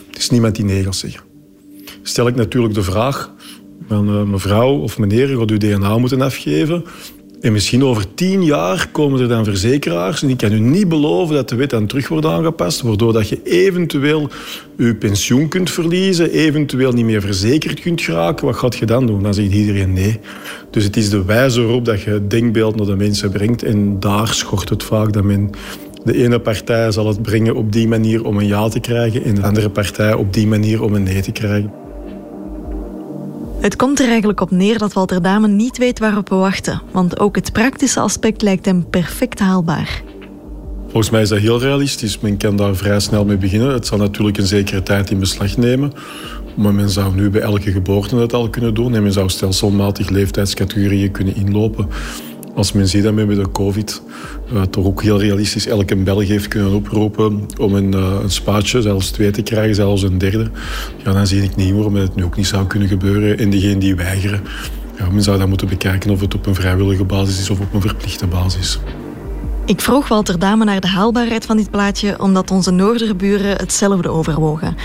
Het 0.06 0.18
is 0.18 0.30
niemand 0.30 0.56
die 0.56 0.82
gaat 0.82 0.96
zeggen. 0.96 1.22
Stel 2.02 2.26
ik 2.26 2.34
natuurlijk 2.34 2.74
de 2.74 2.82
vraag 2.82 3.32
van 3.88 4.08
uh, 4.14 4.22
mevrouw 4.22 4.78
of 4.78 4.98
meneer, 4.98 5.28
gaat 5.28 5.50
u 5.50 5.56
DNA 5.56 5.98
moeten 5.98 6.20
afgeven? 6.20 6.84
En 7.40 7.52
misschien 7.52 7.85
over 7.85 8.14
tien 8.14 8.45
jaar 8.45 8.88
komen 8.92 9.21
er 9.21 9.28
dan 9.28 9.45
verzekeraars. 9.45 10.23
En 10.23 10.28
ik 10.28 10.37
kan 10.37 10.52
u 10.52 10.59
niet 10.59 10.88
beloven 10.88 11.35
dat 11.35 11.49
de 11.49 11.57
wet 11.57 11.71
dan 11.71 11.87
terug 11.87 12.09
wordt 12.09 12.26
aangepast. 12.26 12.80
Waardoor 12.80 13.12
dat 13.12 13.28
je 13.28 13.40
eventueel 13.42 14.28
je 14.76 14.95
pensioen 14.95 15.49
kunt 15.49 15.71
verliezen. 15.71 16.30
Eventueel 16.30 16.92
niet 16.92 17.04
meer 17.04 17.21
verzekerd 17.21 17.80
kunt 17.80 18.00
geraken. 18.00 18.47
Wat 18.47 18.57
gaat 18.57 18.76
je 18.76 18.87
dan 18.87 19.07
doen? 19.07 19.23
Dan 19.23 19.35
zegt 19.35 19.52
iedereen 19.52 19.92
nee. 19.92 20.21
Dus 20.71 20.85
het 20.85 20.97
is 20.97 21.11
de 21.11 21.25
wijze 21.25 21.62
waarop 21.62 21.85
dat 21.85 22.00
je 22.00 22.11
het 22.11 22.30
denkbeeld 22.30 22.76
naar 22.76 22.87
de 22.87 22.97
mensen 22.97 23.30
brengt. 23.30 23.62
En 23.62 24.00
daar 24.00 24.28
schort 24.28 24.68
het 24.68 24.83
vaak 24.83 25.12
dat 25.12 25.25
men 25.25 25.50
de 26.04 26.14
ene 26.14 26.40
partij 26.40 26.92
zal 26.92 27.07
het 27.07 27.23
brengen 27.23 27.54
op 27.54 27.73
die 27.73 27.88
manier 27.88 28.25
om 28.25 28.38
een 28.38 28.47
ja 28.47 28.68
te 28.68 28.80
krijgen 28.80 29.25
en 29.25 29.35
de 29.35 29.42
andere 29.42 29.71
partij 29.71 30.14
op 30.14 30.33
die 30.33 30.47
manier 30.47 30.83
om 30.83 30.95
een 30.95 31.02
nee 31.02 31.21
te 31.21 31.33
krijgen. 31.33 31.88
Het 33.60 33.76
komt 33.76 34.00
er 34.00 34.08
eigenlijk 34.08 34.40
op 34.40 34.50
neer 34.50 34.78
dat 34.78 34.92
Walter 34.92 35.22
Damen 35.22 35.56
niet 35.56 35.78
weet 35.78 35.98
waarop 35.98 36.28
we 36.28 36.34
wachten, 36.34 36.82
want 36.92 37.20
ook 37.20 37.36
het 37.36 37.52
praktische 37.52 38.00
aspect 38.00 38.42
lijkt 38.42 38.64
hem 38.64 38.90
perfect 38.90 39.38
haalbaar. 39.38 40.02
Volgens 40.84 41.10
mij 41.10 41.22
is 41.22 41.28
dat 41.28 41.38
heel 41.38 41.60
realistisch. 41.60 42.20
Men 42.20 42.36
kan 42.36 42.56
daar 42.56 42.76
vrij 42.76 43.00
snel 43.00 43.24
mee 43.24 43.36
beginnen. 43.36 43.72
Het 43.72 43.86
zal 43.86 43.98
natuurlijk 43.98 44.38
een 44.38 44.46
zekere 44.46 44.82
tijd 44.82 45.10
in 45.10 45.18
beslag 45.18 45.56
nemen. 45.56 45.92
Maar 46.56 46.74
men 46.74 46.90
zou 46.90 47.14
nu 47.14 47.30
bij 47.30 47.40
elke 47.40 47.70
geboorte 47.70 48.16
het 48.16 48.32
al 48.32 48.50
kunnen 48.50 48.74
doen. 48.74 48.94
En 48.94 49.02
men 49.02 49.12
zou 49.12 49.28
stelselmatig 49.28 50.08
leeftijdscategorieën 50.08 51.10
kunnen 51.10 51.36
inlopen. 51.36 51.88
Als 52.58 52.72
men 52.72 52.88
ziet 52.88 53.02
dat 53.02 53.14
men 53.14 53.26
met 53.26 53.36
de 53.36 53.50
COVID 53.50 54.02
uh, 54.52 54.62
toch 54.62 54.84
ook 54.84 55.02
heel 55.02 55.20
realistisch 55.20 55.66
elke 55.66 55.96
Belg 55.96 56.28
heeft 56.28 56.48
kunnen 56.48 56.72
oproepen 56.72 57.46
om 57.58 57.74
een, 57.74 57.94
uh, 57.94 58.18
een 58.22 58.30
spaatje, 58.30 58.82
zelfs 58.82 59.10
twee 59.10 59.30
te 59.30 59.42
krijgen, 59.42 59.74
zelfs 59.74 60.02
een 60.02 60.18
derde, 60.18 60.50
ja, 61.04 61.12
dan 61.12 61.26
zie 61.26 61.42
ik 61.42 61.56
niet 61.56 61.72
waarom 61.72 61.94
het 61.94 62.14
nu 62.14 62.24
ook 62.24 62.36
niet 62.36 62.46
zou 62.46 62.66
kunnen 62.66 62.88
gebeuren. 62.88 63.38
En 63.38 63.50
diegenen 63.50 63.78
die 63.78 63.94
weigeren, 63.94 64.40
ja, 64.98 65.10
men 65.10 65.22
zou 65.22 65.38
dan 65.38 65.48
moeten 65.48 65.68
bekijken 65.68 66.10
of 66.10 66.20
het 66.20 66.34
op 66.34 66.46
een 66.46 66.54
vrijwillige 66.54 67.04
basis 67.04 67.40
is 67.40 67.50
of 67.50 67.60
op 67.60 67.74
een 67.74 67.80
verplichte 67.80 68.26
basis. 68.26 68.78
Ik 69.68 69.80
vroeg 69.80 70.08
Walter 70.08 70.38
Dame 70.38 70.64
naar 70.64 70.80
de 70.80 70.87
haalbaarheid 70.87 71.46
van 71.46 71.56
dit 71.56 71.70
plaatje 71.70 72.20
omdat 72.20 72.50
onze 72.50 72.70
noorderburen 72.70 73.56
hetzelfde 73.56 74.08
overwogen. 74.08 74.76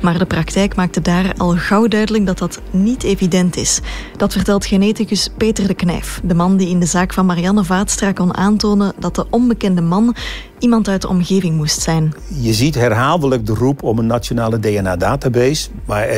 Maar 0.00 0.18
de 0.18 0.26
praktijk 0.26 0.76
maakte 0.76 1.00
daar 1.00 1.34
al 1.36 1.56
gauw 1.56 1.88
duidelijk 1.88 2.26
dat 2.26 2.38
dat 2.38 2.60
niet 2.70 3.02
evident 3.02 3.56
is. 3.56 3.80
Dat 4.16 4.32
vertelt 4.32 4.66
geneticus 4.66 5.28
Peter 5.36 5.66
de 5.66 5.74
Knijf, 5.74 6.20
de 6.24 6.34
man 6.34 6.56
die 6.56 6.68
in 6.68 6.80
de 6.80 6.86
zaak 6.86 7.12
van 7.12 7.26
Marianne 7.26 7.64
Vaatstra 7.64 8.12
kon 8.12 8.36
aantonen 8.36 8.92
dat 8.98 9.14
de 9.14 9.26
onbekende 9.30 9.80
man 9.80 10.14
iemand 10.58 10.88
uit 10.88 11.02
de 11.02 11.08
omgeving 11.08 11.56
moest 11.56 11.80
zijn. 11.80 12.14
Je 12.40 12.52
ziet 12.52 12.74
herhaaldelijk 12.74 13.46
de 13.46 13.54
roep 13.54 13.82
om 13.82 13.98
een 13.98 14.06
nationale 14.06 14.60
DNA-database. 14.60 15.68
Maar 15.84 16.08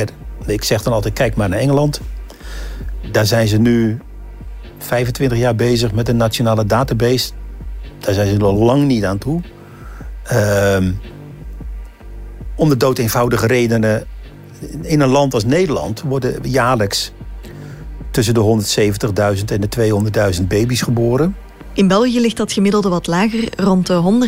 ik 0.45 0.63
zeg 0.63 0.83
dan 0.83 0.93
altijd, 0.93 1.13
kijk 1.13 1.35
maar 1.35 1.49
naar 1.49 1.59
Engeland. 1.59 2.01
Daar 3.11 3.25
zijn 3.25 3.47
ze 3.47 3.57
nu 3.57 3.99
25 4.77 5.37
jaar 5.37 5.55
bezig 5.55 5.93
met 5.93 6.09
een 6.09 6.17
nationale 6.17 6.65
database 6.65 7.31
daar 8.05 8.13
zijn 8.13 8.27
ze 8.27 8.37
nog 8.37 8.59
lang 8.59 8.83
niet 8.83 9.05
aan 9.05 9.17
toe. 9.17 9.41
Uh, 10.33 10.77
om 12.55 12.69
de 12.69 12.77
dood 12.77 12.97
eenvoudige 12.97 13.47
redenen. 13.47 14.05
In 14.81 15.01
een 15.01 15.09
land 15.09 15.33
als 15.33 15.45
Nederland 15.45 16.01
worden 16.01 16.39
jaarlijks 16.41 17.11
tussen 18.11 18.33
de 18.33 18.61
170.000 19.37 19.45
en 19.45 19.61
de 19.61 20.33
200.000 20.39 20.47
baby's 20.47 20.81
geboren. 20.81 21.35
In 21.73 21.87
België 21.87 22.19
ligt 22.19 22.37
dat 22.37 22.51
gemiddelde 22.51 22.89
wat 22.89 23.07
lager, 23.07 23.49
rond 23.57 23.87
de 23.87 24.25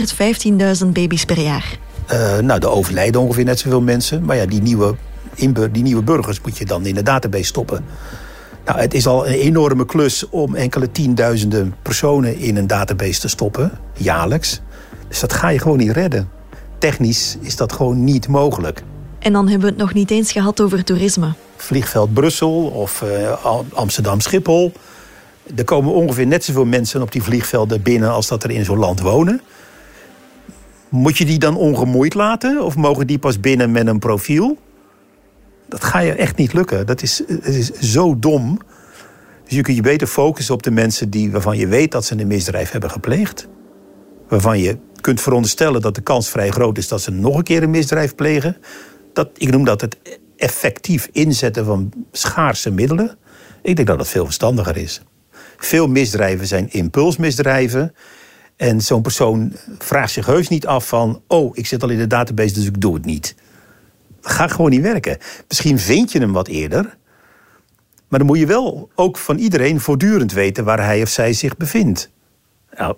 115.000 0.84 0.88
baby's 0.88 1.26
per 1.26 1.40
jaar. 1.40 1.78
Uh, 2.12 2.38
nou, 2.38 2.60
er 2.60 2.70
overlijden 2.70 3.22
ongeveer 3.22 3.44
net 3.44 3.60
zoveel 3.60 3.82
mensen. 3.82 4.26
Maar 4.26 4.36
ja, 4.36 4.46
die 4.46 4.62
nieuwe, 4.62 4.96
die 5.72 5.84
nieuwe 5.84 6.04
burgers 6.04 6.42
moet 6.42 6.58
je 6.58 6.66
dan 6.66 6.86
in 6.86 6.96
de 6.96 7.04
database 7.04 7.44
stoppen. 7.44 7.86
Nou, 8.68 8.80
het 8.80 8.94
is 8.94 9.08
al 9.08 9.28
een 9.28 9.34
enorme 9.34 9.86
klus 9.86 10.30
om 10.30 10.56
enkele 10.56 10.92
tienduizenden 10.92 11.76
personen 11.82 12.38
in 12.38 12.58
een 12.58 12.68
database 12.68 13.20
te 13.20 13.28
stoppen, 13.28 13.72
jaarlijks. 13.94 14.62
Dus 15.08 15.20
dat 15.20 15.34
ga 15.34 15.50
je 15.50 15.60
gewoon 15.60 15.78
niet 15.78 15.92
redden. 15.92 16.30
Technisch 16.78 17.38
is 17.42 17.56
dat 17.56 17.74
gewoon 17.74 18.04
niet 18.04 18.28
mogelijk. 18.28 18.84
En 19.20 19.34
dan 19.34 19.48
hebben 19.48 19.68
we 19.68 19.74
het 19.74 19.84
nog 19.84 19.94
niet 19.94 20.12
eens 20.12 20.32
gehad 20.32 20.62
over 20.62 20.84
toerisme. 20.84 21.34
Vliegveld 21.56 22.14
Brussel 22.14 22.66
of 22.66 23.02
uh, 23.02 23.64
Amsterdam 23.74 24.20
Schiphol. 24.20 24.72
Er 25.56 25.64
komen 25.64 25.94
ongeveer 25.94 26.28
net 26.28 26.44
zoveel 26.44 26.66
mensen 26.66 27.02
op 27.02 27.12
die 27.12 27.24
vliegvelden 27.24 27.82
binnen 27.82 28.12
als 28.12 28.28
dat 28.28 28.44
er 28.44 28.52
in 28.52 28.66
zo'n 28.66 28.78
land 28.78 29.00
wonen. 29.00 29.42
Moet 30.90 31.18
je 31.18 31.26
die 31.26 31.40
dan 31.40 31.58
ongemoeid 31.58 32.14
laten? 32.14 32.64
Of 32.64 32.76
mogen 32.76 33.08
die 33.08 33.20
pas 33.20 33.40
binnen 33.40 33.72
met 33.72 33.88
een 33.88 34.00
profiel? 34.00 34.58
Dat 35.68 35.84
ga 35.84 36.00
je 36.00 36.14
echt 36.14 36.38
niet 36.38 36.54
lukken. 36.54 36.86
Dat 36.86 37.02
is, 37.02 37.22
is 37.42 37.72
zo 37.72 38.20
dom. 38.20 38.60
Dus 39.44 39.56
je 39.56 39.62
kunt 39.62 39.76
je 39.76 39.84
beter 39.84 40.08
focussen 40.08 40.54
op 40.54 40.64
de 40.64 40.72
mensen 40.72 41.10
die, 41.10 41.32
waarvan 41.32 41.58
je 41.58 41.68
weet 41.68 41.92
dat 41.92 42.06
ze 42.06 42.20
een 42.20 42.28
misdrijf 42.28 42.72
hebben 42.72 42.92
gepleegd. 42.92 43.48
Waarvan 44.28 44.60
je 44.60 44.78
kunt 45.02 45.22
veronderstellen 45.22 45.82
dat 45.82 45.96
de 45.96 46.02
kans 46.02 46.30
vrij 46.30 46.50
groot 46.50 46.78
is 46.78 46.88
dat 46.88 47.02
ze 47.02 47.12
nog 47.12 47.36
een 47.36 47.44
keer 47.44 47.64
een 47.64 47.70
misdrijf 47.70 48.16
plegen. 48.16 48.58
Dat, 49.14 49.30
ik 49.38 49.52
noem 49.52 49.66
dat 49.66 49.82
het 49.82 49.98
effectief 50.36 51.10
inzetten 51.12 51.66
van 51.66 51.92
schaarse 52.12 52.72
middelen. 52.72 53.18
Ik 53.62 53.76
denk 53.76 53.88
dat 53.88 53.98
dat 53.98 54.08
veel 54.08 54.26
verstandiger 54.26 54.78
is. 54.78 55.02
Veel 55.58 55.88
misdrijven 55.88 56.48
zijn 56.48 56.72
impulsmisdrijven. 56.72 57.94
En 58.56 58.82
zo'n 58.82 59.02
persoon 59.02 59.54
vraagt 59.78 60.12
zich 60.12 60.26
heus 60.26 60.48
niet 60.48 60.68
af 60.68 60.88
van... 60.88 61.22
oh, 61.28 61.58
ik 61.58 61.68
zit 61.68 61.84
al 61.84 61.90
in 61.90 61.98
de 61.98 62.08
database, 62.08 62.54
dus 62.54 62.66
ik 62.66 62.82
doe 62.82 62.94
het 62.94 63.06
niet 63.06 63.36
gaat 64.22 64.52
gewoon 64.52 64.70
niet 64.70 64.82
werken. 64.82 65.18
Misschien 65.48 65.80
vind 65.80 66.12
je 66.12 66.20
hem 66.20 66.34
wat 66.34 66.48
eerder. 66.48 66.98
Maar 68.08 68.20
dan 68.20 68.28
moet 68.28 68.38
je 68.40 68.46
wel 68.46 68.90
ook 68.96 69.18
van 69.18 69.38
iedereen 69.38 69.80
voortdurend 69.80 70.32
weten 70.32 70.64
waar 70.64 70.84
hij 70.84 71.02
of 71.02 71.10
zij 71.10 71.34
zich 71.34 71.58
bevindt. 71.58 72.10
Nou, 72.78 72.96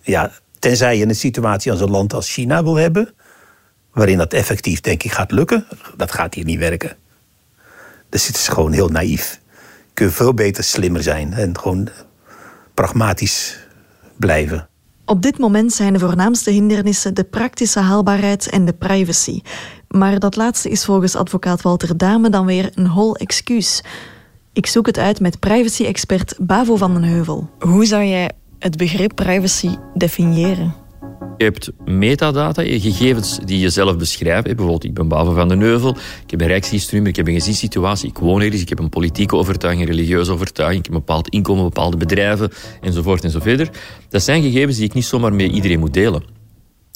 ja, 0.00 0.32
tenzij 0.58 0.98
je 0.98 1.06
een 1.06 1.14
situatie 1.14 1.70
als 1.70 1.80
een 1.80 1.90
land 1.90 2.14
als 2.14 2.32
China 2.32 2.62
wil 2.62 2.74
hebben, 2.74 3.14
waarin 3.92 4.18
dat 4.18 4.32
effectief, 4.32 4.80
denk 4.80 5.02
ik, 5.02 5.12
gaat 5.12 5.30
lukken. 5.30 5.66
Dat 5.96 6.12
gaat 6.12 6.34
hier 6.34 6.44
niet 6.44 6.58
werken. 6.58 6.96
Dus 8.08 8.26
het 8.26 8.36
is 8.36 8.48
gewoon 8.48 8.72
heel 8.72 8.88
naïef. 8.88 9.40
Kun 9.94 10.06
je 10.06 10.12
veel 10.12 10.34
beter 10.34 10.64
slimmer 10.64 11.02
zijn 11.02 11.32
en 11.32 11.58
gewoon 11.58 11.88
pragmatisch 12.74 13.58
blijven. 14.16 14.68
Op 15.04 15.22
dit 15.22 15.38
moment 15.38 15.72
zijn 15.72 15.92
de 15.92 15.98
voornaamste 15.98 16.50
hindernissen 16.50 17.14
de 17.14 17.24
praktische 17.24 17.80
haalbaarheid 17.80 18.48
en 18.48 18.64
de 18.64 18.72
privacy. 18.72 19.40
Maar 19.88 20.18
dat 20.18 20.36
laatste 20.36 20.70
is 20.70 20.84
volgens 20.84 21.16
advocaat 21.16 21.62
Walter 21.62 21.96
Dame 21.96 22.30
dan 22.30 22.46
weer 22.46 22.70
een 22.74 22.86
hol 22.86 23.16
excuus. 23.16 23.82
Ik 24.52 24.66
zoek 24.66 24.86
het 24.86 24.98
uit 24.98 25.20
met 25.20 25.38
privacy-expert 25.38 26.34
Bavo 26.38 26.76
van 26.76 26.92
den 26.92 27.02
Heuvel. 27.02 27.50
Hoe 27.58 27.84
zou 27.84 28.04
jij 28.04 28.30
het 28.58 28.76
begrip 28.76 29.14
privacy 29.14 29.76
definiëren? 29.94 30.74
Je 31.36 31.44
hebt 31.44 31.70
metadata, 31.84 32.62
gegevens 32.62 33.38
die 33.44 33.58
je 33.58 33.70
zelf 33.70 33.96
beschrijft. 33.96 34.44
Bijvoorbeeld, 34.44 34.84
ik 34.84 34.94
ben 34.94 35.08
Bavo 35.08 35.32
van 35.32 35.48
den 35.48 35.60
Heuvel, 35.60 35.96
ik 36.24 36.30
heb 36.30 36.40
een 36.40 36.46
rijkshistorie, 36.46 37.06
ik 37.06 37.16
heb 37.16 37.26
een 37.28 37.34
gezinssituatie, 37.34 38.08
ik 38.08 38.18
woon 38.18 38.40
ergens, 38.40 38.60
ik 38.60 38.68
heb 38.68 38.78
een 38.78 38.88
politieke 38.88 39.36
overtuiging, 39.36 39.88
een 39.88 39.94
religieuze 39.94 40.32
overtuiging, 40.32 40.78
ik 40.78 40.86
heb 40.86 40.94
een 40.94 41.04
bepaald 41.06 41.28
inkomen, 41.28 41.64
bepaalde 41.64 41.96
bedrijven, 41.96 42.50
enzovoort 42.80 43.24
enzovoort. 43.24 43.70
Dat 44.08 44.22
zijn 44.22 44.42
gegevens 44.42 44.76
die 44.76 44.86
ik 44.86 44.94
niet 44.94 45.04
zomaar 45.04 45.32
met 45.32 45.50
iedereen 45.50 45.78
moet 45.78 45.94
delen. 45.94 46.37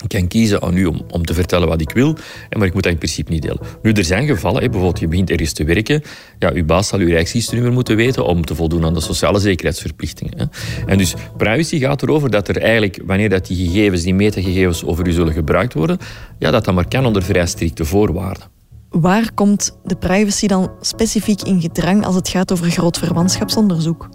Ik 0.02 0.08
kan 0.08 0.28
kiezen 0.28 0.62
aan 0.62 0.76
u 0.76 0.84
om, 0.84 1.02
om 1.10 1.24
te 1.24 1.34
vertellen 1.34 1.68
wat 1.68 1.80
ik 1.80 1.90
wil, 1.90 2.16
maar 2.56 2.66
ik 2.66 2.74
moet 2.74 2.82
dat 2.82 2.92
in 2.92 2.98
principe 2.98 3.30
niet 3.30 3.42
delen. 3.42 3.60
Nu, 3.82 3.92
er 3.92 4.04
zijn 4.04 4.26
gevallen, 4.26 4.60
bijvoorbeeld 4.60 4.98
je 4.98 5.08
begint 5.08 5.30
ergens 5.30 5.52
te 5.52 5.64
werken, 5.64 6.02
ja, 6.38 6.50
uw 6.52 6.64
baas 6.64 6.88
zal 6.88 6.98
uw 6.98 7.08
rijkshistorie 7.08 7.70
moeten 7.70 7.96
weten 7.96 8.26
om 8.26 8.44
te 8.44 8.54
voldoen 8.54 8.84
aan 8.84 8.94
de 8.94 9.00
sociale 9.00 9.38
zekerheidsverplichtingen. 9.38 10.50
En 10.86 10.98
dus 10.98 11.14
privacy 11.36 11.78
gaat 11.78 12.02
erover 12.02 12.30
dat 12.30 12.48
er 12.48 12.56
eigenlijk, 12.56 13.00
wanneer 13.06 13.28
dat 13.28 13.46
die 13.46 13.66
gegevens, 13.66 14.02
die 14.02 14.14
metagegevens 14.14 14.84
over 14.84 15.06
u 15.06 15.12
zullen 15.12 15.32
gebruikt 15.32 15.74
worden, 15.74 15.98
ja, 16.38 16.50
dat 16.50 16.64
dat 16.64 16.74
maar 16.74 16.88
kan 16.88 17.06
onder 17.06 17.22
vrij 17.22 17.46
strikte 17.46 17.84
voorwaarden. 17.84 18.50
Waar 18.88 19.32
komt 19.34 19.78
de 19.84 19.96
privacy 19.96 20.46
dan 20.46 20.70
specifiek 20.80 21.42
in 21.42 21.60
gedrang 21.60 22.04
als 22.04 22.14
het 22.14 22.28
gaat 22.28 22.52
over 22.52 22.70
groot 22.70 22.98
verwantschapsonderzoek? 22.98 24.08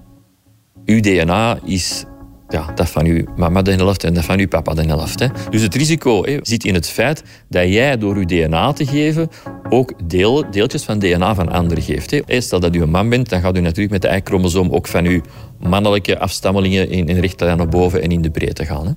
Uw 0.86 1.00
DNA 1.00 1.60
is 1.66 2.06
ja, 2.48 2.72
dat 2.76 2.90
van 2.90 3.06
uw 3.06 3.24
mama 3.36 3.62
de 3.62 3.72
helft 3.72 4.04
en 4.04 4.14
dat 4.14 4.26
van 4.26 4.40
uw 4.40 4.48
papa 4.48 4.74
de 4.74 4.82
helft. 4.82 5.20
Hè. 5.20 5.28
Dus 5.50 5.62
het 5.62 5.76
risico 5.76 6.24
hè, 6.24 6.38
zit 6.42 6.64
in 6.64 6.74
het 6.74 6.90
feit 6.90 7.24
dat 7.50 7.68
jij 7.68 7.98
door 7.98 8.16
uw 8.16 8.26
DNA 8.26 8.74
te 8.74 8.86
geven 8.86 9.30
ook 9.70 9.94
deel, 10.10 10.52
deeltjes 10.52 10.84
van 10.84 11.00
DNA 11.00 11.36
van 11.36 11.52
anderen 11.52 11.84
geeft. 11.84 12.12
Hè. 12.12 12.42
Stel 12.42 12.60
dat 12.60 12.76
u 12.76 12.82
een 12.82 12.90
man 12.90 13.10
bent, 13.10 13.30
dan 13.30 13.42
gaat 13.42 13.58
u 13.58 13.60
natuurlijk 13.60 13.92
met 13.92 14.02
de 14.02 14.18
Y-chromosoom 14.18 14.70
ook 14.70 14.88
van 14.88 15.06
uw 15.06 15.22
mannelijke 15.60 16.20
afstammelingen 16.20 16.90
in, 16.90 17.08
in 17.08 17.32
naar 17.38 17.68
boven 17.68 18.02
en 18.02 18.10
in 18.10 18.22
de 18.22 18.32
breedte 18.32 18.66
gaan. 18.66 18.88
Hè. 18.88 18.92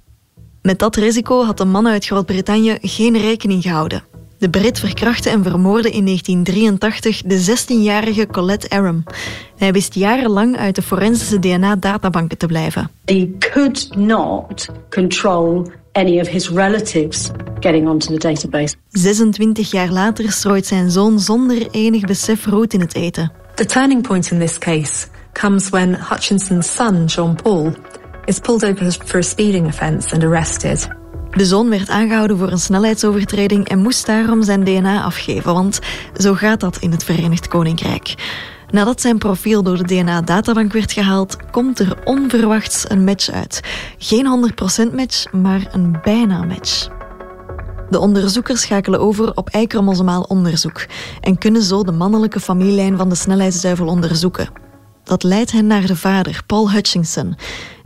Met 0.63 0.79
dat 0.79 0.97
risico 0.97 1.45
had 1.45 1.59
de 1.59 1.65
man 1.65 1.87
uit 1.87 2.07
Groot-Brittannië 2.07 2.79
geen 2.81 3.19
rekening 3.19 3.63
gehouden. 3.63 4.05
De 4.41 4.51
Brit 4.51 4.79
verkrachtte 4.79 5.31
en 5.31 5.43
vermoordde 5.43 5.91
in 5.91 6.05
1983 6.05 7.23
de 7.23 7.41
16-jarige 7.41 8.27
Colette 8.27 8.69
Aram. 8.69 9.05
Hij 9.57 9.73
wist 9.73 9.95
jarenlang 9.95 10.57
uit 10.57 10.75
de 10.75 10.83
forensische 10.83 11.39
DNA-databanken 11.39 12.39
te 12.39 12.47
blijven. 12.47 12.91
He 13.05 13.31
could 13.39 13.97
not 13.97 14.69
control 14.91 15.71
any 15.93 16.21
of 16.21 16.29
his 16.29 16.49
relatives 16.49 17.31
getting 17.59 17.89
onto 17.89 18.17
the 18.17 18.29
database. 18.29 18.75
26 18.89 19.71
jaar 19.71 19.91
later 19.91 20.33
strooit 20.33 20.67
zijn 20.67 20.91
zoon 20.91 21.21
zonder 21.21 21.69
enig 21.71 22.05
besef 22.05 22.47
roet 22.47 22.75
in 22.75 22.81
het 22.81 22.95
eten. 22.95 23.33
The 23.55 23.65
turning 23.65 24.03
point 24.03 24.31
in 24.31 24.39
this 24.39 24.59
case 24.59 25.07
comes 25.33 25.69
when 25.69 25.99
Hutchinson's 26.09 26.75
son, 26.75 27.05
John 27.05 27.35
Paul, 27.43 27.73
is 28.25 28.39
pulled 28.39 28.65
over 28.65 28.93
for 29.05 29.19
a 29.19 29.23
speeding 29.23 29.67
offence 29.67 30.15
and 30.15 30.25
arrested. 30.25 30.99
De 31.31 31.45
zoon 31.45 31.69
werd 31.69 31.89
aangehouden 31.89 32.39
voor 32.39 32.51
een 32.51 32.59
snelheidsovertreding 32.59 33.69
en 33.69 33.79
moest 33.79 34.07
daarom 34.07 34.43
zijn 34.43 34.65
DNA 34.65 35.03
afgeven, 35.03 35.55
want 35.55 35.79
zo 36.17 36.35
gaat 36.35 36.61
dat 36.61 36.77
in 36.77 36.91
het 36.91 37.05
Verenigd 37.05 37.49
Koninkrijk. 37.49 38.15
Nadat 38.71 39.01
zijn 39.01 39.19
profiel 39.19 39.63
door 39.63 39.77
de 39.77 39.85
DNA-databank 39.85 40.73
werd 40.73 40.93
gehaald, 40.93 41.37
komt 41.51 41.79
er 41.79 41.99
onverwachts 42.05 42.91
een 42.91 43.05
match 43.05 43.31
uit. 43.31 43.61
Geen 43.99 44.53
100% 44.91 44.95
match, 44.95 45.33
maar 45.33 45.69
een 45.73 45.99
bijna 46.03 46.43
match. 46.43 46.89
De 47.91 47.99
onderzoekers 47.99 48.61
schakelen 48.61 49.01
over 49.01 49.37
op 49.37 49.49
eikromosomaal 49.49 50.23
onderzoek 50.23 50.87
en 51.21 51.39
kunnen 51.39 51.63
zo 51.63 51.83
de 51.83 51.93
mannelijke 51.93 52.41
familielijn 52.41 52.97
van 52.97 53.09
de 53.09 53.15
snelheidsduivel 53.15 53.87
onderzoeken. 53.87 54.49
Dat 55.05 55.23
leidt 55.23 55.53
hen 55.53 55.67
naar 55.67 55.87
de 55.87 55.97
vader, 55.97 56.43
Paul 56.47 56.71
Hutchinson. 56.71 57.37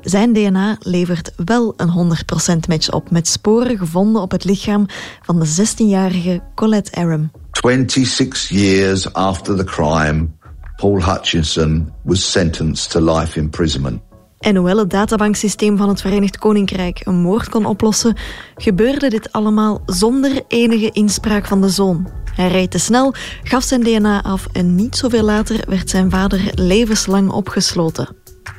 Zijn 0.05 0.33
DNA 0.33 0.77
levert 0.81 1.33
wel 1.45 1.75
een 1.77 2.17
100% 2.57 2.69
match 2.69 2.93
op, 2.93 3.11
met 3.11 3.29
sporen 3.29 3.79
gevonden 3.79 4.23
op 4.23 4.31
het 4.31 4.45
lichaam 4.45 4.87
van 5.23 5.41
de 5.41 5.47
16-jarige 5.47 6.41
Colette 6.55 6.93
Aram. 6.93 7.31
26 7.53 8.49
years 8.49 9.13
after 9.13 9.57
the 9.57 9.65
crime, 9.65 10.29
Paul 10.77 11.05
Hutchinson 11.05 11.93
was 12.03 12.31
sentenced 12.31 12.91
to 12.91 13.15
life 13.15 13.39
imprisonment. 13.39 14.01
En 14.39 14.57
hoewel 14.57 14.79
het 14.79 14.91
databanksysteem 14.91 15.77
van 15.77 15.89
het 15.89 16.01
Verenigd 16.01 16.39
Koninkrijk 16.39 17.01
een 17.05 17.21
moord 17.21 17.49
kon 17.49 17.67
oplossen, 17.67 18.17
gebeurde 18.57 19.09
dit 19.09 19.33
allemaal 19.33 19.83
zonder 19.87 20.43
enige 20.49 20.91
inspraak 20.91 21.47
van 21.47 21.61
de 21.61 21.69
zoon. 21.69 22.09
Hij 22.35 22.49
reed 22.49 22.71
te 22.71 22.79
snel, 22.79 23.15
gaf 23.43 23.63
zijn 23.63 23.83
DNA 23.83 24.23
af 24.23 24.47
en 24.53 24.75
niet 24.75 24.97
zoveel 24.97 25.23
later 25.23 25.61
werd 25.69 25.91
zijn 25.91 26.11
vader 26.11 26.51
levenslang 26.55 27.31
opgesloten. 27.31 28.09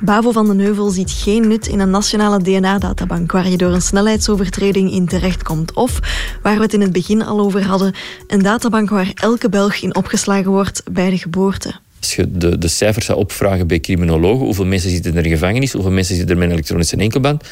Bavo 0.00 0.32
van 0.32 0.46
den 0.46 0.58
Heuvel 0.58 0.90
ziet 0.90 1.10
geen 1.10 1.48
nut 1.48 1.66
in 1.66 1.80
een 1.80 1.90
nationale 1.90 2.42
DNA-databank 2.42 3.32
waar 3.32 3.48
je 3.48 3.56
door 3.56 3.72
een 3.72 3.82
snelheidsovertreding 3.82 4.92
in 4.92 5.06
terechtkomt. 5.06 5.72
Of, 5.72 6.00
waar 6.42 6.56
we 6.56 6.62
het 6.62 6.74
in 6.74 6.80
het 6.80 6.92
begin 6.92 7.22
al 7.22 7.40
over 7.40 7.64
hadden, 7.64 7.94
een 8.26 8.42
databank 8.42 8.90
waar 8.90 9.10
elke 9.14 9.48
Belg 9.48 9.76
in 9.76 9.94
opgeslagen 9.94 10.50
wordt 10.50 10.82
bij 10.90 11.10
de 11.10 11.18
geboorte. 11.18 11.74
Als 12.00 12.14
je 12.14 12.38
de, 12.38 12.58
de 12.58 12.68
cijfers 12.68 13.06
zou 13.06 13.18
opvragen 13.18 13.66
bij 13.66 13.80
criminologen, 13.80 14.44
hoeveel 14.44 14.64
mensen 14.64 14.90
zitten 14.90 15.16
er 15.16 15.24
in 15.24 15.30
gevangenis, 15.30 15.72
hoeveel 15.72 15.90
mensen 15.90 16.16
zitten 16.16 16.34
er 16.34 16.40
met 16.40 16.48
een 16.48 16.54
elektronische 16.54 16.96
enkelband, 16.96 17.44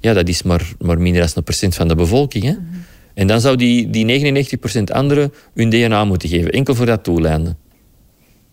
ja, 0.00 0.12
dat 0.12 0.28
is 0.28 0.42
maar, 0.42 0.72
maar 0.78 0.98
minder 0.98 1.22
dan 1.22 1.30
een 1.34 1.42
procent 1.42 1.74
van 1.74 1.88
de 1.88 1.94
bevolking. 1.94 2.44
Hè? 2.44 2.54
En 3.14 3.26
dan 3.26 3.40
zou 3.40 3.56
die, 3.56 3.90
die 3.90 4.56
99% 4.78 4.82
anderen 4.84 5.32
hun 5.54 5.70
DNA 5.70 6.04
moeten 6.04 6.28
geven, 6.28 6.50
enkel 6.50 6.74
voor 6.74 6.86
dat 6.86 7.04
toeleinden. 7.04 7.58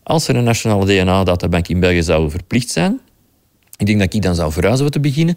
Als 0.04 0.28
er 0.28 0.36
een 0.36 0.44
nationale 0.44 0.86
DNA-databank 0.86 1.68
in 1.68 1.80
België 1.80 2.04
zou 2.04 2.30
verplicht 2.30 2.70
zijn, 2.70 3.00
ik 3.78 3.86
denk 3.86 4.00
dat 4.00 4.14
ik 4.14 4.22
dan 4.22 4.36
zou 4.36 4.52
verhuizen 4.52 4.92
te 4.92 5.00
beginnen, 5.00 5.36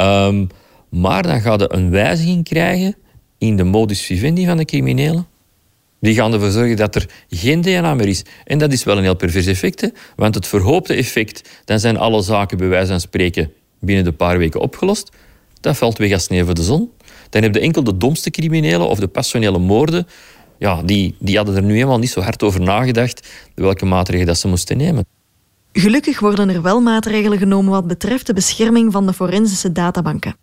um, 0.00 0.48
maar 0.88 1.22
dan 1.22 1.40
gaat 1.40 1.60
er 1.60 1.74
een 1.74 1.90
wijziging 1.90 2.44
krijgen 2.44 2.96
in 3.38 3.56
de 3.56 3.64
modus 3.64 4.00
vivendi 4.00 4.46
van 4.46 4.56
de 4.56 4.64
criminelen. 4.64 5.26
Die 6.00 6.14
gaan 6.14 6.32
ervoor 6.32 6.50
zorgen 6.50 6.76
dat 6.76 6.94
er 6.94 7.08
geen 7.28 7.60
DNA 7.60 7.94
meer 7.94 8.08
is. 8.08 8.24
En 8.44 8.58
dat 8.58 8.72
is 8.72 8.84
wel 8.84 8.96
een 8.96 9.02
heel 9.02 9.16
pervers 9.16 9.46
effect, 9.46 9.92
want 10.16 10.34
het 10.34 10.46
verhoopte 10.46 10.94
effect, 10.94 11.48
dan 11.64 11.80
zijn 11.80 11.96
alle 11.96 12.22
zaken 12.22 12.58
bij 12.58 12.68
wijze 12.68 12.90
van 12.90 13.00
spreken 13.00 13.52
binnen 13.80 14.04
de 14.04 14.12
paar 14.12 14.38
weken 14.38 14.60
opgelost. 14.60 15.12
Dat 15.60 15.76
valt 15.76 15.98
weg 15.98 16.12
als 16.12 16.24
sneeuw 16.24 16.44
voor 16.44 16.54
de 16.54 16.62
zon. 16.62 16.90
Dan 17.30 17.42
heb 17.42 17.54
je 17.54 17.60
enkel 17.60 17.84
de 17.84 17.96
domste 17.96 18.30
criminelen 18.30 18.88
of 18.88 18.98
de 18.98 19.08
passionele 19.08 19.58
moorden. 19.58 20.06
Ja, 20.58 20.82
die, 20.82 21.14
die 21.18 21.36
hadden 21.36 21.56
er 21.56 21.62
nu 21.62 21.74
helemaal 21.74 21.98
niet 21.98 22.10
zo 22.10 22.20
hard 22.20 22.42
over 22.42 22.60
nagedacht 22.60 23.28
welke 23.54 23.84
maatregelen 23.84 24.26
dat 24.26 24.38
ze 24.38 24.48
moesten 24.48 24.76
nemen. 24.76 25.19
Gelukkig 25.72 26.20
worden 26.20 26.48
er 26.48 26.62
wel 26.62 26.80
maatregelen 26.80 27.38
genomen 27.38 27.70
wat 27.70 27.86
betreft 27.86 28.26
de 28.26 28.32
bescherming 28.32 28.92
van 28.92 29.06
de 29.06 29.12
forensische 29.12 29.72
databanken. 29.72 30.36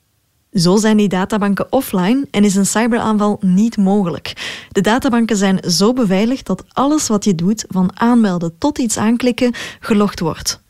Zo 0.52 0.76
zijn 0.76 0.98
die 0.98 1.08
databanken 1.08 1.72
offline 1.72 2.28
en 2.32 2.44
is 2.44 2.56
een 2.56 2.66
cyberaanval 2.66 3.38
niet 3.42 3.78
mogelijk. 3.78 4.34
De 4.72 4.82
databanken 4.82 5.38
zijn 5.38 5.60
zo 5.70 5.94
beveiligd 5.94 6.46
dat 6.46 6.64
alles 6.68 7.08
wat 7.08 7.24
je 7.24 7.36
doet, 7.36 7.66
van 7.68 8.00
aanmelden 8.00 8.58
tot 8.58 8.78
iets 8.78 8.98
aanklikken, 8.98 9.54
gelogd 9.80 10.20
wordt. 10.20 10.62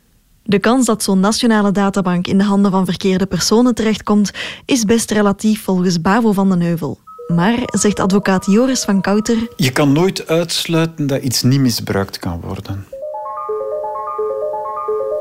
De 0.43 0.59
kans 0.59 0.85
dat 0.85 1.03
zo'n 1.03 1.19
nationale 1.19 1.71
databank 1.71 2.27
in 2.27 2.37
de 2.37 2.43
handen 2.43 2.71
van 2.71 2.85
verkeerde 2.85 3.25
personen 3.25 3.75
terechtkomt, 3.75 4.31
is 4.65 4.83
best 4.83 5.11
relatief 5.11 5.63
volgens 5.63 6.01
Bavo 6.01 6.31
van 6.31 6.49
den 6.49 6.61
Heuvel. 6.61 6.99
Maar, 7.27 7.57
zegt 7.65 7.99
advocaat 7.99 8.45
Joris 8.45 8.83
van 8.83 9.01
Kouter... 9.01 9.37
Je 9.55 9.71
kan 9.71 9.91
nooit 9.91 10.27
uitsluiten 10.27 11.07
dat 11.07 11.21
iets 11.21 11.41
niet 11.41 11.59
misbruikt 11.59 12.19
kan 12.19 12.41
worden. 12.41 12.85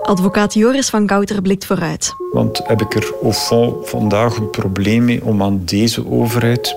Advocaat 0.06 0.54
Joris 0.54 0.88
van 0.88 1.06
Kouter 1.06 1.42
blikt 1.42 1.66
vooruit. 1.66 2.14
Want 2.32 2.60
heb 2.64 2.80
ik 2.80 2.94
er 2.94 3.14
au 3.22 3.32
fond 3.32 3.88
vandaag 3.88 4.36
een 4.36 4.50
probleem 4.50 5.04
mee 5.04 5.24
om 5.24 5.42
aan 5.42 5.62
deze 5.64 6.10
overheid 6.10 6.76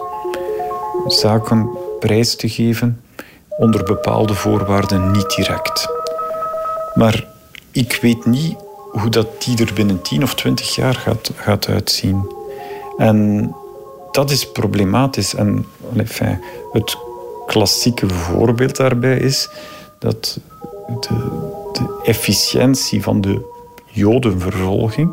zaken 1.08 1.70
prijs 2.00 2.36
te 2.36 2.50
geven 2.50 3.02
onder 3.50 3.84
bepaalde 3.84 4.34
voorwaarden 4.34 5.12
niet 5.12 5.36
direct. 5.36 5.88
Maar 6.96 7.28
ik 7.72 8.00
weet 8.02 8.26
niet 8.26 8.56
hoe 8.92 9.10
dat 9.10 9.42
die 9.42 9.66
er 9.66 9.74
binnen 9.74 10.02
10 10.02 10.24
of 10.24 10.36
20 10.36 10.76
jaar 10.76 10.96
gaat, 10.96 11.32
gaat 11.36 11.68
uitzien. 11.68 12.32
En 12.98 13.50
dat 14.12 14.32
is 14.32 14.52
problematisch. 14.52 15.36
En 15.36 15.66
het 16.72 16.98
klassieke 17.46 18.10
voorbeeld 18.10 18.76
daarbij 18.76 19.18
is 19.18 19.50
dat 20.00 20.40
de, 21.00 21.40
de 21.74 22.00
efficiëntie 22.04 23.02
van 23.02 23.22
de 23.22 23.42
Jodenvervolging 23.86 25.12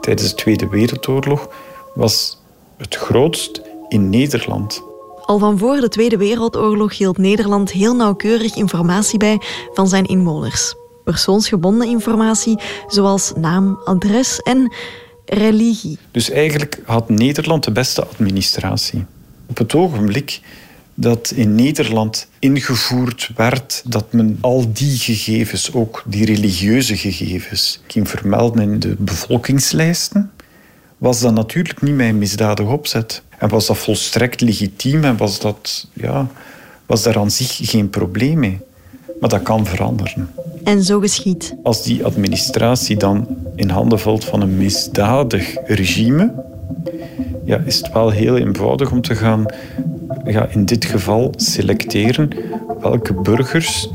tijdens 0.00 0.28
de 0.28 0.34
Tweede 0.34 0.68
Wereldoorlog 0.68 1.48
was 1.94 2.38
het 2.76 2.94
grootst 2.94 3.60
in 3.88 4.10
Nederland. 4.10 4.82
Al 5.24 5.38
van 5.38 5.58
voor 5.58 5.76
de 5.76 5.88
Tweede 5.88 6.16
Wereldoorlog 6.16 6.98
hield 6.98 7.18
Nederland 7.18 7.72
heel 7.72 7.94
nauwkeurig 7.94 8.56
informatie 8.56 9.18
bij 9.18 9.40
van 9.72 9.88
zijn 9.88 10.04
inwoners. 10.04 10.74
Persoonsgebonden 11.04 11.88
informatie 11.88 12.58
zoals 12.86 13.32
naam, 13.36 13.78
adres 13.84 14.40
en 14.40 14.72
religie. 15.24 15.98
Dus 16.10 16.30
eigenlijk 16.30 16.82
had 16.84 17.08
Nederland 17.08 17.64
de 17.64 17.72
beste 17.72 18.06
administratie. 18.06 19.04
Op 19.48 19.58
het 19.58 19.74
ogenblik 19.74 20.40
dat 21.00 21.32
in 21.34 21.54
Nederland 21.54 22.28
ingevoerd 22.38 23.30
werd 23.36 23.82
dat 23.84 24.12
men 24.12 24.38
al 24.40 24.72
die 24.72 24.98
gegevens, 24.98 25.72
ook 25.72 26.02
die 26.06 26.24
religieuze 26.24 26.96
gegevens, 26.96 27.80
ging 27.86 28.08
vermelden 28.08 28.62
in 28.62 28.78
de 28.78 28.96
bevolkingslijsten, 28.98 30.30
was 30.96 31.20
dat 31.20 31.34
natuurlijk 31.34 31.82
niet 31.82 31.94
mijn 31.94 32.18
misdadig 32.18 32.66
opzet. 32.66 33.22
En 33.38 33.48
was 33.48 33.66
dat 33.66 33.78
volstrekt 33.78 34.40
legitiem 34.40 35.04
en 35.04 35.16
was, 35.16 35.40
dat, 35.40 35.86
ja, 35.92 36.26
was 36.86 37.02
daar 37.02 37.18
aan 37.18 37.30
zich 37.30 37.58
geen 37.62 37.90
probleem 37.90 38.38
mee. 38.38 38.58
Maar 39.20 39.28
dat 39.28 39.42
kan 39.42 39.66
veranderen. 39.66 40.30
En 40.64 40.84
zo 40.84 41.00
geschiet. 41.00 41.54
Als 41.62 41.82
die 41.82 42.04
administratie 42.04 42.96
dan 42.96 43.26
in 43.56 43.68
handen 43.68 44.00
valt 44.00 44.24
van 44.24 44.40
een 44.40 44.56
misdadig 44.56 45.56
regime, 45.66 46.32
ja, 47.44 47.62
is 47.64 47.76
het 47.76 47.92
wel 47.92 48.10
heel 48.10 48.36
eenvoudig 48.36 48.90
om 48.90 49.00
te 49.00 49.14
gaan 49.14 49.44
ja, 50.24 50.48
in 50.50 50.64
dit 50.64 50.84
geval 50.84 51.32
selecteren 51.36 52.30
welke 52.80 53.14
burgers 53.14 53.90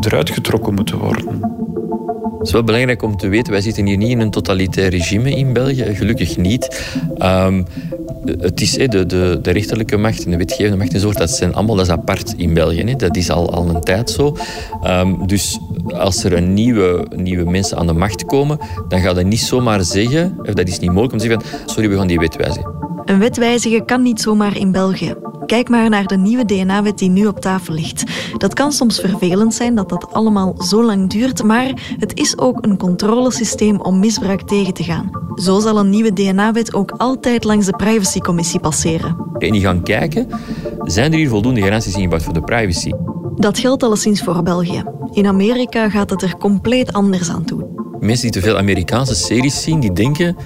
eruit 0.00 0.30
getrokken 0.30 0.74
moeten 0.74 0.98
worden. 0.98 1.56
Het 2.38 2.46
is 2.46 2.52
wel 2.52 2.64
belangrijk 2.64 3.02
om 3.02 3.16
te 3.16 3.28
weten, 3.28 3.52
wij 3.52 3.60
zitten 3.60 3.86
hier 3.86 3.96
niet 3.96 4.10
in 4.10 4.20
een 4.20 4.30
totalitair 4.30 4.90
regime 4.90 5.30
in 5.30 5.52
België, 5.52 5.84
gelukkig 5.94 6.36
niet. 6.36 6.92
Um, 7.18 7.66
het 8.40 8.60
is 8.60 8.72
de, 8.72 9.06
de, 9.06 9.38
de 9.42 9.50
rechterlijke 9.50 9.96
macht 9.96 10.24
en 10.24 10.30
de 10.30 10.36
wetgevende 10.36 10.76
macht 10.76 10.94
en 10.94 11.00
zo, 11.00 11.12
dat 11.12 11.30
zijn 11.30 11.54
allemaal 11.54 11.76
dat 11.76 11.86
is 11.86 11.92
apart 11.92 12.34
in 12.36 12.54
België. 12.54 12.94
Dat 12.96 13.16
is 13.16 13.30
al, 13.30 13.52
al 13.52 13.68
een 13.68 13.80
tijd 13.80 14.10
zo. 14.10 14.36
Um, 14.84 15.26
dus 15.26 15.58
als 15.92 16.24
er 16.24 16.32
een 16.32 16.54
nieuwe, 16.54 17.06
nieuwe 17.16 17.50
mensen 17.50 17.78
aan 17.78 17.86
de 17.86 17.92
macht 17.92 18.24
komen, 18.24 18.58
dan 18.88 19.00
gaat 19.00 19.14
dat 19.14 19.24
niet 19.24 19.40
zomaar 19.40 19.84
zeggen, 19.84 20.38
of 20.38 20.52
dat 20.52 20.68
is 20.68 20.78
niet 20.78 20.90
mogelijk 20.90 21.12
om 21.12 21.18
te 21.18 21.24
zeggen 21.24 21.42
van, 21.42 21.68
sorry, 21.68 21.88
we 21.88 21.96
gaan 21.96 22.06
die 22.06 22.18
wet 22.18 22.36
wijzigen. 22.36 22.72
Een 23.04 23.18
wet 23.18 23.36
wijzigen 23.36 23.84
kan 23.84 24.02
niet 24.02 24.20
zomaar 24.20 24.56
in 24.56 24.72
België. 24.72 25.14
Kijk 25.46 25.68
maar 25.68 25.88
naar 25.88 26.06
de 26.06 26.16
nieuwe 26.16 26.44
DNA-wet 26.44 26.98
die 26.98 27.10
nu 27.10 27.26
op 27.26 27.40
tafel 27.40 27.74
ligt. 27.74 28.04
Dat 28.36 28.54
kan 28.54 28.72
soms 28.72 29.00
vervelend 29.00 29.54
zijn 29.54 29.74
dat 29.74 29.88
dat 29.88 30.12
allemaal 30.12 30.54
zo 30.62 30.84
lang 30.84 31.10
duurt, 31.10 31.42
maar 31.42 31.96
het 31.98 32.18
is 32.18 32.38
ook 32.38 32.64
een 32.64 32.76
controlesysteem 32.76 33.80
om 33.80 33.98
misbruik 33.98 34.42
tegen 34.42 34.74
te 34.74 34.82
gaan. 34.82 35.10
Zo 35.34 35.60
zal 35.60 35.78
een 35.78 35.90
nieuwe 35.90 36.12
DNA-wet 36.12 36.74
ook 36.74 36.90
altijd 36.90 37.44
langs 37.44 37.66
de 37.66 37.76
privacycommissie 37.76 38.60
passeren. 38.60 39.16
En 39.38 39.52
die 39.52 39.60
gaan 39.60 39.82
kijken, 39.82 40.28
zijn 40.82 41.12
er 41.12 41.18
hier 41.18 41.28
voldoende 41.28 41.62
garanties 41.62 41.94
ingebouwd 41.94 42.22
voor 42.22 42.32
de 42.32 42.40
privacy? 42.40 42.92
Dat 43.36 43.58
geldt 43.58 43.82
alleszins 43.82 44.22
voor 44.22 44.42
België. 44.42 44.97
In 45.18 45.26
Amerika 45.26 45.88
gaat 45.88 46.10
het 46.10 46.22
er 46.22 46.36
compleet 46.36 46.92
anders 46.92 47.30
aan 47.30 47.44
toe. 47.44 47.66
Mensen 48.00 48.30
die 48.30 48.40
te 48.40 48.48
veel 48.48 48.56
Amerikaanse 48.56 49.14
series 49.14 49.62
zien, 49.62 49.80
die 49.80 49.92
denken 49.92 50.36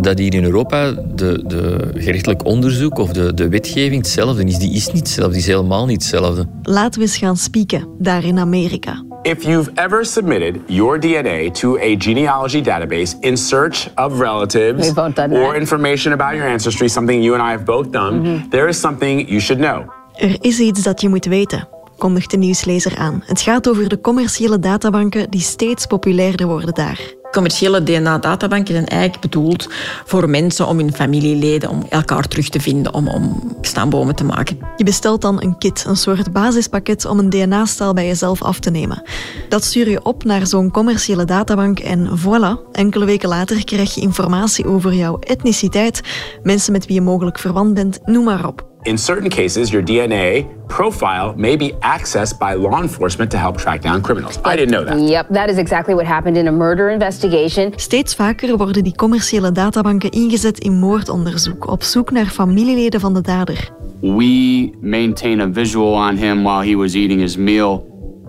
dat 0.00 0.18
hier 0.18 0.34
in 0.34 0.44
Europa 0.44 0.90
de, 0.90 1.44
de 1.46 1.90
gerechtelijk 1.94 2.44
onderzoek 2.44 2.98
of 2.98 3.12
de, 3.12 3.34
de 3.34 3.48
wetgeving 3.48 3.96
hetzelfde 3.96 4.44
is. 4.44 4.58
Die 4.58 4.72
is 4.72 4.86
niet 4.86 4.96
hetzelfde, 4.96 5.32
die 5.32 5.40
is 5.40 5.46
helemaal 5.46 5.86
niet 5.86 6.02
hetzelfde. 6.02 6.48
Laten 6.62 7.00
we 7.00 7.06
eens 7.06 7.16
gaan 7.16 7.36
spieken, 7.36 7.88
daar 7.98 8.24
in 8.24 8.38
Amerika. 8.38 9.04
If 9.22 9.42
you've 9.42 9.70
ever 9.74 10.04
submitted 10.04 10.56
your 10.66 11.00
DNA 11.00 11.50
to 11.50 11.76
a 11.76 11.94
genealogy 11.98 12.62
database 12.62 13.16
in 13.20 13.36
search 13.36 13.88
of 13.94 14.18
relatives 14.20 14.92
or 15.30 15.56
information 15.56 16.12
about 16.12 16.32
your 16.32 16.50
ancestry, 16.50 16.88
something 16.88 17.22
you 17.22 17.40
and 17.40 17.48
I 17.48 17.50
have 17.50 17.64
both 17.64 17.90
done, 17.90 18.46
there 18.50 18.68
is 18.68 18.80
something 18.80 19.28
you 19.28 19.40
should 19.40 19.62
know. 19.62 19.94
Er 20.16 20.36
is 20.40 20.58
iets 20.58 20.82
dat 20.82 21.00
je 21.00 21.08
moet 21.08 21.24
weten, 21.24 21.68
kondigt 21.98 22.30
de 22.30 22.36
nieuwslezer 22.36 22.96
aan. 22.96 23.22
Het 23.24 23.40
gaat 23.40 23.68
over 23.68 23.88
de 23.88 24.00
commerciële 24.00 24.58
databanken 24.58 25.30
die 25.30 25.40
steeds 25.40 25.86
populairder 25.86 26.46
worden 26.46 26.74
daar. 26.74 27.14
Commerciële 27.30 27.82
DNA-databanken 27.82 28.74
zijn 28.74 28.86
eigenlijk 28.86 29.20
bedoeld 29.20 29.68
voor 30.04 30.30
mensen 30.30 30.66
om 30.66 30.78
hun 30.78 30.94
familieleden, 30.94 31.70
om 31.70 31.86
elkaar 31.88 32.28
terug 32.28 32.48
te 32.48 32.60
vinden, 32.60 32.94
om, 32.94 33.08
om 33.08 33.56
stambomen 33.60 34.14
te 34.14 34.24
maken. 34.24 34.58
Je 34.76 34.84
bestelt 34.84 35.22
dan 35.22 35.42
een 35.42 35.58
kit, 35.58 35.84
een 35.86 35.96
soort 35.96 36.32
basispakket 36.32 37.04
om 37.04 37.18
een 37.18 37.30
DNA-staal 37.30 37.92
bij 37.92 38.06
jezelf 38.06 38.42
af 38.42 38.58
te 38.58 38.70
nemen. 38.70 39.02
Dat 39.48 39.64
stuur 39.64 39.88
je 39.90 40.04
op 40.04 40.24
naar 40.24 40.46
zo'n 40.46 40.70
commerciële 40.70 41.24
databank 41.24 41.78
en 41.78 42.18
voilà, 42.18 42.72
enkele 42.72 43.04
weken 43.04 43.28
later 43.28 43.64
krijg 43.64 43.94
je 43.94 44.00
informatie 44.00 44.66
over 44.66 44.94
jouw 44.94 45.18
etniciteit, 45.18 46.00
mensen 46.42 46.72
met 46.72 46.86
wie 46.86 46.94
je 46.94 47.02
mogelijk 47.02 47.38
verwant 47.38 47.74
bent, 47.74 47.98
noem 48.04 48.24
maar 48.24 48.46
op. 48.46 48.75
In 48.86 48.96
certain 48.96 49.28
cases, 49.28 49.72
your 49.72 49.82
DNA 49.82 50.46
profile 50.68 51.34
may 51.36 51.56
be 51.56 51.72
accessed 51.82 52.38
by 52.38 52.54
law 52.54 52.80
enforcement 52.80 53.30
to 53.32 53.36
help 53.36 53.56
track 53.56 53.80
down 53.80 54.00
criminals. 54.00 54.38
I 54.44 54.54
didn't 54.54 54.70
know 54.70 54.84
that. 54.84 55.08
Yep, 55.08 55.28
that 55.30 55.48
is 55.48 55.58
exactly 55.58 55.94
what 55.94 56.06
happened 56.06 56.36
in 56.36 56.46
a 56.46 56.52
murder 56.52 56.88
investigation. 56.90 57.72
Steeds 57.76 58.14
vaker 58.14 58.56
worden 58.56 58.84
die 58.84 58.94
commerciële 58.94 59.52
databanken 59.52 60.10
ingezet 60.10 60.58
in 60.58 60.78
moordonderzoek, 60.78 61.68
op 61.68 61.82
zoek 61.82 62.10
naar 62.10 62.26
familieleden 62.26 63.00
van 63.00 63.14
de 63.14 63.20
dader. 63.20 63.70
We 64.00 64.70
maintain 64.80 65.40
a 65.40 65.48
visual 65.52 65.94
on 65.94 66.16
him 66.16 66.42
while 66.42 66.68
he 66.68 66.76
was 66.76 66.94
eating 66.94 67.20
his 67.20 67.36
meal. 67.36 67.84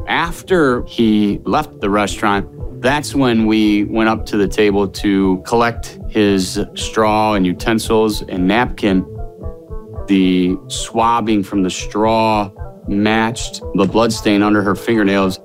After 0.06 0.82
he 0.86 1.39
left 1.43 1.70
the 1.80 1.89
restaurant, 1.89 2.46
that's 2.82 3.13
when 3.13 3.46
we 3.46 3.86
went 3.89 4.10
up 4.10 4.26
to 4.26 4.38
the 4.38 4.48
table 4.48 4.89
to 4.89 5.41
collect 5.43 5.98
his 6.08 6.65
straw 6.74 7.34
and 7.36 7.46
utensils 7.46 8.24
and 8.28 8.48
napkin. 8.48 9.06
The 10.08 10.58
swabbing 10.67 11.46
from 11.46 11.63
the 11.63 11.70
straw 11.70 12.50
matched 12.88 13.62
the 13.74 13.88
bloodstain 13.88 14.41
under 14.41 14.63
her 14.63 14.76
fingernails. 14.76 15.39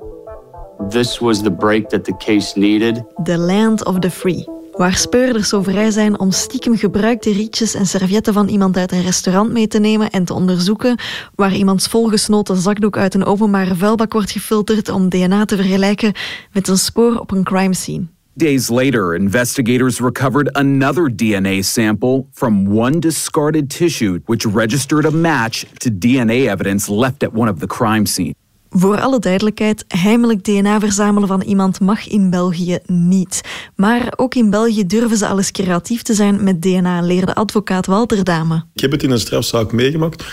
This 0.90 1.18
was 1.18 1.42
the 1.42 1.51
break 1.51 1.88
that 1.88 2.05
the 2.05 2.16
case 2.16 2.59
needed. 2.59 3.05
The 3.25 3.38
Land 3.38 3.85
of 3.85 3.98
the 3.98 4.11
Free. 4.11 4.48
Waar 4.72 4.94
speurders 4.94 5.48
zo 5.48 5.62
vrij 5.62 5.90
zijn 5.90 6.18
om 6.18 6.31
stiekem 6.31 6.77
gebruikte 6.77 7.33
rietjes 7.33 7.75
en 7.75 7.87
servetten 7.87 8.33
van 8.33 8.48
iemand 8.48 8.77
uit 8.77 8.92
een 8.92 9.03
restaurant 9.03 9.53
mee 9.53 9.66
te 9.66 9.79
nemen 9.79 10.11
en 10.11 10.25
te 10.25 10.35
onderzoeken, 10.35 10.98
waar 11.35 11.55
iemands 11.55 11.87
volgesnoten 11.87 12.57
zakdoek 12.57 12.96
uit 12.96 13.14
een 13.14 13.25
openbare 13.25 13.75
vuilbak 13.75 14.12
wordt 14.12 14.31
gefilterd 14.31 14.88
om 14.88 15.09
DNA 15.09 15.44
te 15.44 15.57
vergelijken 15.57 16.12
met 16.53 16.68
een 16.68 16.79
spoor 16.79 17.18
op 17.18 17.31
een 17.31 17.44
crime 17.44 17.75
scene. 17.75 18.07
Days 18.35 18.71
later, 18.71 19.14
investigators 19.14 20.01
recovered 20.01 20.57
another 20.57 21.14
DNA 21.14 21.62
sample 21.62 22.27
from 22.33 22.66
one 22.66 22.99
discarded 22.99 23.68
tissue, 23.68 24.21
which 24.27 24.47
registered 24.47 25.05
a 25.05 25.11
match 25.11 25.66
to 25.81 25.90
DNA 25.90 26.49
evidence 26.49 26.90
left 26.90 27.23
at 27.23 27.35
one 27.35 27.51
of 27.51 27.59
the 27.59 27.66
crime 27.66 28.07
scenes. 28.07 28.35
Voor 28.71 29.01
alle 29.01 29.18
duidelijkheid, 29.18 29.85
heimelijk 29.88 30.45
DNA 30.45 30.81
verzamelen 30.81 31.29
van 31.29 31.40
iemand 31.40 31.81
mag 31.81 32.09
in 32.09 32.31
België 32.31 32.79
niet. 32.87 33.40
Maar 33.77 34.12
ook 34.16 34.35
in 34.35 34.51
België 34.51 34.87
durven 34.87 35.16
ze 35.16 35.27
alles 35.27 35.51
creatief 35.51 36.03
te 36.03 36.14
zijn 36.14 36.45
met 36.45 36.62
DNA, 36.62 37.01
leerde 37.01 37.35
advocaat 37.35 37.87
Walter 37.87 38.25
Dame. 38.25 38.64
Ik 38.75 38.81
heb 38.81 38.90
het 38.90 39.03
in 39.03 39.11
een 39.11 39.18
strafzaak 39.18 39.73
meegemaakt, 39.73 40.25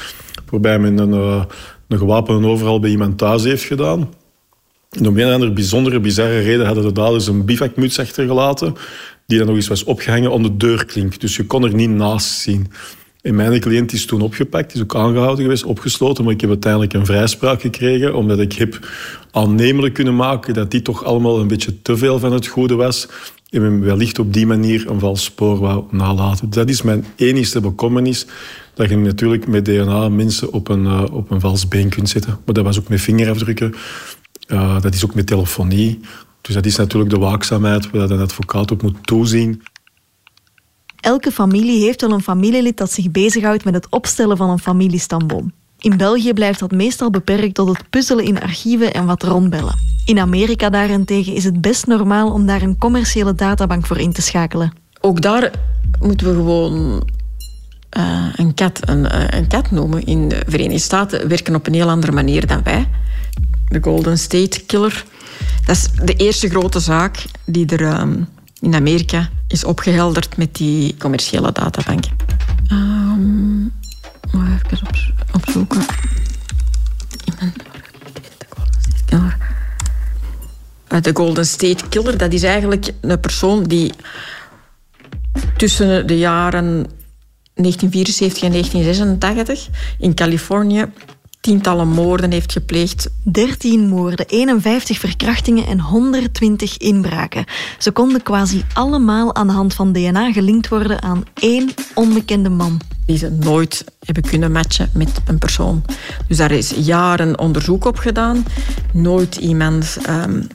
waarbij 0.49 0.79
men 0.79 0.97
een, 0.97 1.13
uh, 1.13 1.43
een 1.87 1.97
gewapende 1.97 2.47
overval 2.47 2.79
bij 2.79 2.89
iemand 2.89 3.17
thuis 3.17 3.43
heeft 3.43 3.63
gedaan. 3.63 4.09
En 4.89 5.07
om 5.07 5.17
een 5.17 5.27
of 5.27 5.33
andere 5.33 5.51
bijzondere, 5.51 5.99
bizarre 5.99 6.39
reden 6.39 6.65
hadden 6.65 6.83
de 6.83 6.91
daders 6.91 7.27
een 7.27 7.45
bivakmuts 7.45 7.99
achtergelaten, 7.99 8.75
die 9.25 9.37
dan 9.37 9.47
nog 9.47 9.55
eens 9.55 9.67
was 9.67 9.83
opgehangen 9.83 10.31
om 10.31 10.43
de 10.43 10.57
deurklink. 10.57 11.19
Dus 11.19 11.35
je 11.35 11.45
kon 11.45 11.63
er 11.63 11.73
niet 11.73 11.89
naast 11.89 12.27
zien. 12.27 12.71
En 13.21 13.35
mijn 13.35 13.59
cliënt 13.59 13.93
is 13.93 14.05
toen 14.05 14.21
opgepakt, 14.21 14.73
is 14.73 14.81
ook 14.81 14.95
aangehouden 14.95 15.43
geweest, 15.43 15.63
opgesloten, 15.63 16.23
maar 16.23 16.33
ik 16.33 16.41
heb 16.41 16.49
uiteindelijk 16.49 16.93
een 16.93 17.05
vrijspraak 17.05 17.61
gekregen, 17.61 18.15
omdat 18.15 18.39
ik 18.39 18.53
heb 18.53 18.87
aannemelijk 19.31 19.93
kunnen 19.93 20.15
maken 20.15 20.53
dat 20.53 20.71
die 20.71 20.81
toch 20.81 21.03
allemaal 21.03 21.39
een 21.39 21.47
beetje 21.47 21.81
te 21.81 21.97
veel 21.97 22.19
van 22.19 22.33
het 22.33 22.47
goede 22.47 22.75
was 22.75 23.07
en 23.49 23.61
men 23.61 23.81
wellicht 23.81 24.19
op 24.19 24.33
die 24.33 24.45
manier 24.45 24.89
een 24.89 24.99
vals 24.99 25.23
spoor 25.23 25.59
wou 25.59 25.83
nalaten. 25.91 26.49
Dat 26.49 26.69
is 26.69 26.81
mijn 26.81 27.05
enigste 27.15 27.61
bekommernis, 27.61 28.25
dat 28.73 28.89
je 28.89 28.97
natuurlijk 28.97 29.47
met 29.47 29.65
DNA 29.65 30.09
mensen 30.09 30.53
op 30.53 30.67
een, 30.67 30.83
uh, 30.83 31.03
op 31.11 31.31
een 31.31 31.39
vals 31.39 31.67
been 31.67 31.89
kunt 31.89 32.09
zetten. 32.09 32.39
Maar 32.45 32.55
dat 32.55 32.63
was 32.63 32.79
ook 32.79 32.89
met 32.89 33.01
vingerafdrukken, 33.01 33.73
uh, 34.49 34.81
dat 34.81 34.93
is 34.93 35.05
ook 35.05 35.15
met 35.15 35.27
telefonie. 35.27 35.99
Dus 36.41 36.55
dat 36.55 36.65
is 36.65 36.75
natuurlijk 36.75 37.11
de 37.11 37.19
waakzaamheid 37.19 37.89
waar 37.91 38.09
een 38.09 38.19
advocaat 38.19 38.71
op 38.71 38.81
moet 38.81 39.07
toezien. 39.07 39.61
Elke 40.99 41.31
familie 41.31 41.83
heeft 41.83 42.01
wel 42.01 42.11
een 42.11 42.21
familielid 42.21 42.77
dat 42.77 42.91
zich 42.91 43.11
bezighoudt 43.11 43.65
met 43.65 43.73
het 43.73 43.89
opstellen 43.89 44.37
van 44.37 44.49
een 44.49 44.59
familiestamboom. 44.59 45.51
In 45.79 45.97
België 45.97 46.33
blijft 46.33 46.59
dat 46.59 46.71
meestal 46.71 47.09
beperkt 47.09 47.55
tot 47.55 47.67
het 47.67 47.89
puzzelen 47.89 48.25
in 48.25 48.41
archieven 48.41 48.93
en 48.93 49.05
wat 49.05 49.23
rondbellen. 49.23 49.75
In 50.05 50.19
Amerika 50.19 50.69
daarentegen 50.69 51.33
is 51.33 51.43
het 51.43 51.61
best 51.61 51.87
normaal 51.87 52.31
om 52.31 52.45
daar 52.45 52.61
een 52.61 52.77
commerciële 52.77 53.35
databank 53.35 53.85
voor 53.85 53.97
in 53.97 54.13
te 54.13 54.21
schakelen. 54.21 54.73
Ook 55.01 55.21
daar 55.21 55.51
moeten 55.99 56.27
we 56.27 56.33
gewoon 56.33 57.03
uh, 57.97 58.25
een, 58.35 58.53
kat, 58.53 58.79
een, 58.81 59.05
uh, 59.05 59.23
een 59.27 59.47
kat 59.47 59.71
noemen. 59.71 60.05
In 60.05 60.27
de 60.27 60.43
Verenigde 60.47 60.79
Staten 60.79 61.27
werken 61.27 61.55
op 61.55 61.67
een 61.67 61.73
heel 61.73 61.89
andere 61.89 62.11
manier 62.11 62.47
dan 62.47 62.63
wij. 62.63 62.87
De 63.69 63.79
Golden 63.81 64.17
State 64.17 64.65
Killer. 64.65 65.05
Dat 65.65 65.75
is 65.75 65.89
de 66.03 66.13
eerste 66.13 66.49
grote 66.49 66.79
zaak 66.79 67.25
die 67.45 67.65
er 67.65 67.99
um, 67.99 68.27
in 68.59 68.75
Amerika 68.75 69.29
is 69.47 69.63
opgehelderd 69.63 70.37
met 70.37 70.55
die 70.55 70.95
commerciële 70.97 71.51
databanken. 71.51 72.11
Um, 72.71 73.73
even 74.31 74.87
op, 74.87 74.95
opzoeken. 75.33 75.81
De 81.01 81.11
Golden 81.13 81.45
State 81.45 81.87
Killer, 81.89 82.17
dat 82.17 82.33
is 82.33 82.43
eigenlijk 82.43 82.91
een 83.01 83.19
persoon 83.19 83.63
die 83.63 83.91
tussen 85.57 86.07
de 86.07 86.17
jaren 86.17 86.87
1974 87.53 88.43
en 88.43 88.51
1986 88.51 89.67
in 89.99 90.13
Californië 90.13 90.85
tientallen 91.41 91.87
moorden 91.87 92.31
heeft 92.31 92.51
gepleegd. 92.51 93.09
13 93.23 93.87
moorden, 93.87 94.25
51 94.27 94.99
verkrachtingen 94.99 95.67
en 95.67 95.79
120 95.79 96.77
inbraken. 96.77 97.45
Ze 97.77 97.91
konden 97.91 98.23
quasi 98.23 98.63
allemaal 98.73 99.35
aan 99.35 99.47
de 99.47 99.53
hand 99.53 99.73
van 99.73 99.91
DNA 99.91 100.31
gelinkt 100.31 100.67
worden 100.67 101.01
aan 101.01 101.23
één 101.33 101.69
onbekende 101.93 102.49
man. 102.49 102.81
Die 103.05 103.17
ze 103.17 103.29
nooit 103.29 103.83
hebben 103.99 104.23
kunnen 104.23 104.51
matchen 104.51 104.89
met 104.93 105.21
een 105.25 105.37
persoon. 105.37 105.83
Dus 106.27 106.37
daar 106.37 106.51
is 106.51 106.69
jaren 106.69 107.39
onderzoek 107.39 107.85
op 107.85 107.97
gedaan. 107.97 108.45
Nooit 108.93 109.35
iemand 109.35 109.97
um, 110.09 110.47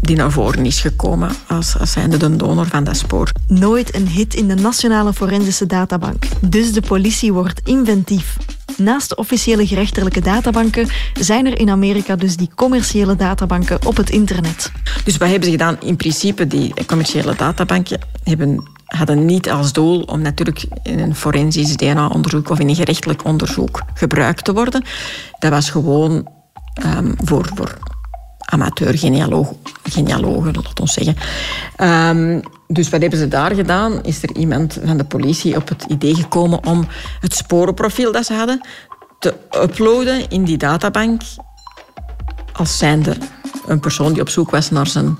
die 0.00 0.16
naar 0.16 0.32
voren 0.32 0.66
is 0.66 0.80
gekomen 0.80 1.30
als, 1.48 1.78
als 1.78 1.92
zijnde 1.92 2.16
de 2.16 2.36
donor 2.36 2.66
van 2.66 2.84
dat 2.84 2.96
spoor. 2.96 3.30
Nooit 3.46 3.94
een 3.94 4.08
hit 4.08 4.34
in 4.34 4.48
de 4.48 4.54
Nationale 4.54 5.12
Forensische 5.12 5.66
Databank. 5.66 6.24
Dus 6.40 6.72
de 6.72 6.80
politie 6.80 7.32
wordt 7.32 7.60
inventief. 7.64 8.36
Naast 8.82 9.08
de 9.08 9.16
officiële 9.16 9.66
gerechtelijke 9.66 10.20
databanken 10.20 10.88
zijn 11.20 11.46
er 11.46 11.58
in 11.58 11.70
Amerika 11.70 12.16
dus 12.16 12.36
die 12.36 12.50
commerciële 12.54 13.16
databanken 13.16 13.86
op 13.86 13.96
het 13.96 14.10
internet. 14.10 14.72
Dus 15.04 15.16
wat 15.16 15.28
hebben 15.28 15.44
ze 15.44 15.50
gedaan? 15.50 15.76
In 15.80 15.96
principe, 15.96 16.46
die 16.46 16.74
commerciële 16.86 17.34
databanken 17.34 18.00
hebben, 18.24 18.70
hadden 18.86 19.24
niet 19.24 19.50
als 19.50 19.72
doel 19.72 20.02
om 20.02 20.20
natuurlijk 20.22 20.64
in 20.82 20.98
een 20.98 21.14
forensisch 21.14 21.76
DNA-onderzoek 21.76 22.50
of 22.50 22.58
in 22.58 22.68
een 22.68 22.74
gerechtelijk 22.74 23.24
onderzoek 23.24 23.82
gebruikt 23.94 24.44
te 24.44 24.52
worden. 24.52 24.84
Dat 25.38 25.50
was 25.50 25.70
gewoon 25.70 26.28
um, 26.84 27.14
voor, 27.24 27.48
voor 27.54 27.78
amateur-genealogen, 28.52 30.52
laat 30.52 30.80
ons 30.80 30.92
zeggen. 30.92 31.16
Um, 32.16 32.40
dus 32.66 32.88
wat 32.88 33.00
hebben 33.00 33.18
ze 33.18 33.28
daar 33.28 33.54
gedaan? 33.54 34.02
Is 34.02 34.22
er 34.22 34.36
iemand 34.36 34.78
van 34.84 34.96
de 34.96 35.04
politie 35.04 35.56
op 35.56 35.68
het 35.68 35.84
idee 35.88 36.14
gekomen 36.14 36.66
om 36.66 36.86
het 37.20 37.34
sporenprofiel 37.34 38.12
dat 38.12 38.26
ze 38.26 38.34
hadden 38.34 38.60
te 39.18 39.34
uploaden 39.62 40.28
in 40.28 40.44
die 40.44 40.56
databank 40.56 41.22
als 42.52 42.78
zijnde 42.78 43.16
een 43.66 43.80
persoon 43.80 44.12
die 44.12 44.22
op 44.22 44.28
zoek 44.28 44.50
was 44.50 44.70
naar 44.70 44.86
zijn 44.86 45.18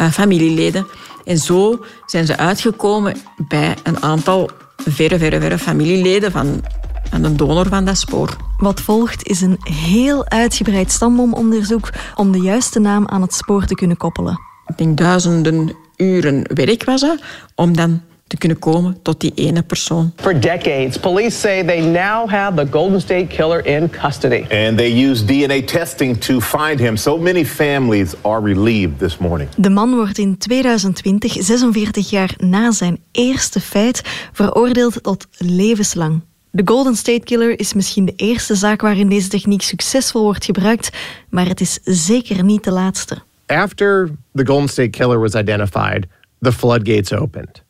uh, 0.00 0.10
familieleden. 0.10 0.86
En 1.24 1.38
zo 1.38 1.84
zijn 2.06 2.26
ze 2.26 2.36
uitgekomen 2.36 3.16
bij 3.48 3.76
een 3.82 4.02
aantal 4.02 4.50
verre, 4.76 5.18
verre, 5.18 5.40
verre 5.40 5.58
familieleden 5.58 6.32
van, 6.32 6.64
van 7.10 7.22
de 7.22 7.34
donor 7.34 7.66
van 7.68 7.84
dat 7.84 7.98
spoor. 7.98 8.36
Wat 8.58 8.80
volgt 8.80 9.28
is 9.28 9.40
een 9.40 9.58
heel 9.62 10.28
uitgebreid 10.28 10.92
stamboomonderzoek 10.92 11.90
om 12.14 12.32
de 12.32 12.40
juiste 12.40 12.80
naam 12.80 13.08
aan 13.08 13.22
het 13.22 13.34
spoor 13.34 13.64
te 13.64 13.74
kunnen 13.74 13.96
koppelen. 13.96 14.40
Ik 14.66 14.78
denk 14.78 14.96
duizenden 14.96 15.72
uren 15.96 16.42
werk 16.54 16.84
was 16.84 17.00
dat, 17.00 17.18
om 17.54 17.76
dan 17.76 18.00
te 18.26 18.36
kunnen 18.36 18.58
komen 18.58 18.98
tot 19.02 19.20
die 19.20 19.32
ene 19.34 19.62
persoon. 19.62 20.12
For 20.16 20.40
decades, 20.40 20.98
police 20.98 21.38
say 21.38 21.64
they 21.64 21.80
now 21.80 22.28
have 22.28 22.54
the 22.54 22.66
Golden 22.70 23.00
State 23.00 23.26
Killer 23.26 23.66
in 23.66 23.90
custody. 23.90 24.42
And 24.42 24.76
they 24.76 25.04
use 25.04 25.24
DNA 25.24 25.62
testing 25.64 26.20
to 26.20 26.40
find 26.40 26.80
him. 26.80 26.96
So 26.96 27.18
many 27.18 27.44
families 27.44 28.14
are 28.22 28.52
relieved 28.52 28.98
this 28.98 29.18
morning. 29.18 29.48
De 29.56 29.70
man 29.70 29.94
wordt 29.94 30.18
in 30.18 30.38
2020, 30.38 31.36
46 31.40 32.10
jaar 32.10 32.34
na 32.36 32.70
zijn 32.70 32.98
eerste 33.12 33.60
feit, 33.60 34.02
veroordeeld 34.32 35.02
tot 35.02 35.26
levenslang. 35.38 36.20
De 36.52 36.62
Golden 36.64 36.96
State 36.96 37.24
Killer 37.24 37.58
is 37.58 37.72
misschien 37.72 38.04
de 38.04 38.12
eerste 38.16 38.54
zaak 38.54 38.80
waarin 38.80 39.08
deze 39.08 39.28
techniek 39.28 39.62
succesvol 39.62 40.22
wordt 40.22 40.44
gebruikt, 40.44 40.90
maar 41.28 41.46
het 41.46 41.60
is 41.60 41.78
zeker 41.82 42.44
niet 42.44 42.64
de 42.64 42.70
laatste. 42.70 43.18
After 43.46 44.10
the 44.34 44.46
Golden 44.46 44.68
State 44.68 44.90
Killer 44.90 45.20
was 45.20 45.34
identified, 45.34 46.06
the 46.40 46.52
floodgates 46.52 47.12
opened. 47.12 47.62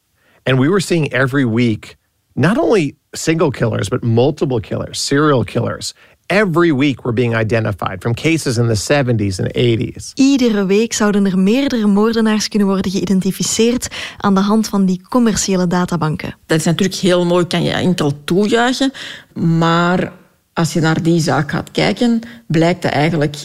And 0.42 0.58
we 0.58 0.68
were 0.68 0.80
seeing 0.80 1.12
every 1.12 1.46
week 1.46 1.96
not 2.34 2.58
only 2.58 2.96
single 3.12 3.50
killers, 3.50 3.88
but 3.88 4.02
multiple 4.02 4.60
killers, 4.60 5.06
serial 5.06 5.44
killers. 5.44 5.94
Every 6.30 6.72
week 6.74 7.02
were 7.02 7.12
being 7.12 7.34
identified 7.34 8.00
from 8.00 8.14
cases 8.14 8.56
in 8.56 8.66
the 8.66 8.76
70s 8.76 9.40
and 9.40 9.52
80s. 9.56 10.12
Iedere 10.14 10.66
week 10.66 10.92
zouden 10.92 11.26
er 11.26 11.38
meerdere 11.38 11.86
moordenaars 11.86 12.48
kunnen 12.48 12.68
worden 12.68 12.90
geïdentificeerd 12.90 13.88
aan 14.16 14.34
de 14.34 14.40
hand 14.40 14.68
van 14.68 14.84
die 14.84 15.00
commerciële 15.08 15.66
databanken. 15.66 16.36
Dat 16.46 16.58
is 16.58 16.64
natuurlijk 16.64 16.98
heel 16.98 17.24
mooi, 17.24 17.46
kan 17.46 17.62
je 17.62 17.70
enkel 17.70 18.24
toejuichen. 18.24 18.92
Maar 19.34 20.12
als 20.52 20.72
je 20.72 20.80
naar 20.80 21.02
die 21.02 21.20
zaak 21.20 21.50
gaat 21.50 21.70
kijken, 21.70 22.20
blijkt 22.46 22.82
dat 22.82 22.92
eigenlijk 22.92 23.36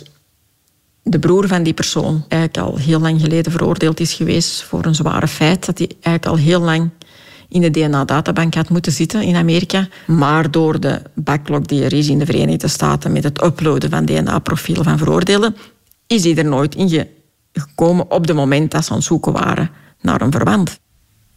de 1.03 1.19
broer 1.19 1.47
van 1.47 1.63
die 1.63 1.73
persoon 1.73 2.25
eigenlijk 2.27 2.67
al 2.67 2.77
heel 2.77 2.99
lang 2.99 3.21
geleden 3.21 3.51
veroordeeld 3.51 3.99
is 3.99 4.13
geweest 4.13 4.63
voor 4.63 4.85
een 4.85 4.95
zware 4.95 5.27
feit. 5.27 5.65
Dat 5.65 5.77
hij 5.77 5.87
eigenlijk 5.87 6.25
al 6.25 6.37
heel 6.45 6.61
lang 6.61 6.89
in 7.49 7.61
de 7.61 7.71
DNA-databank 7.71 8.53
had 8.53 8.69
moeten 8.69 8.91
zitten 8.91 9.21
in 9.21 9.35
Amerika. 9.35 9.87
Maar 10.07 10.51
door 10.51 10.79
de 10.79 11.01
backlog 11.13 11.61
die 11.61 11.83
er 11.83 11.93
is 11.93 12.07
in 12.07 12.19
de 12.19 12.25
Verenigde 12.25 12.67
Staten 12.67 13.11
met 13.11 13.23
het 13.23 13.43
uploaden 13.43 13.89
van 13.89 14.05
DNA-profielen 14.05 14.83
van 14.83 14.97
veroordeelden, 14.97 15.55
is 16.07 16.23
hij 16.23 16.37
er 16.37 16.45
nooit 16.45 16.75
in 16.75 17.07
gekomen 17.53 18.11
op 18.11 18.27
het 18.27 18.35
moment 18.35 18.71
dat 18.71 18.85
ze 18.85 18.91
aan 18.91 18.97
het 18.97 19.05
zoeken 19.05 19.31
waren 19.31 19.69
naar 20.01 20.21
een 20.21 20.31
verwant. 20.31 20.79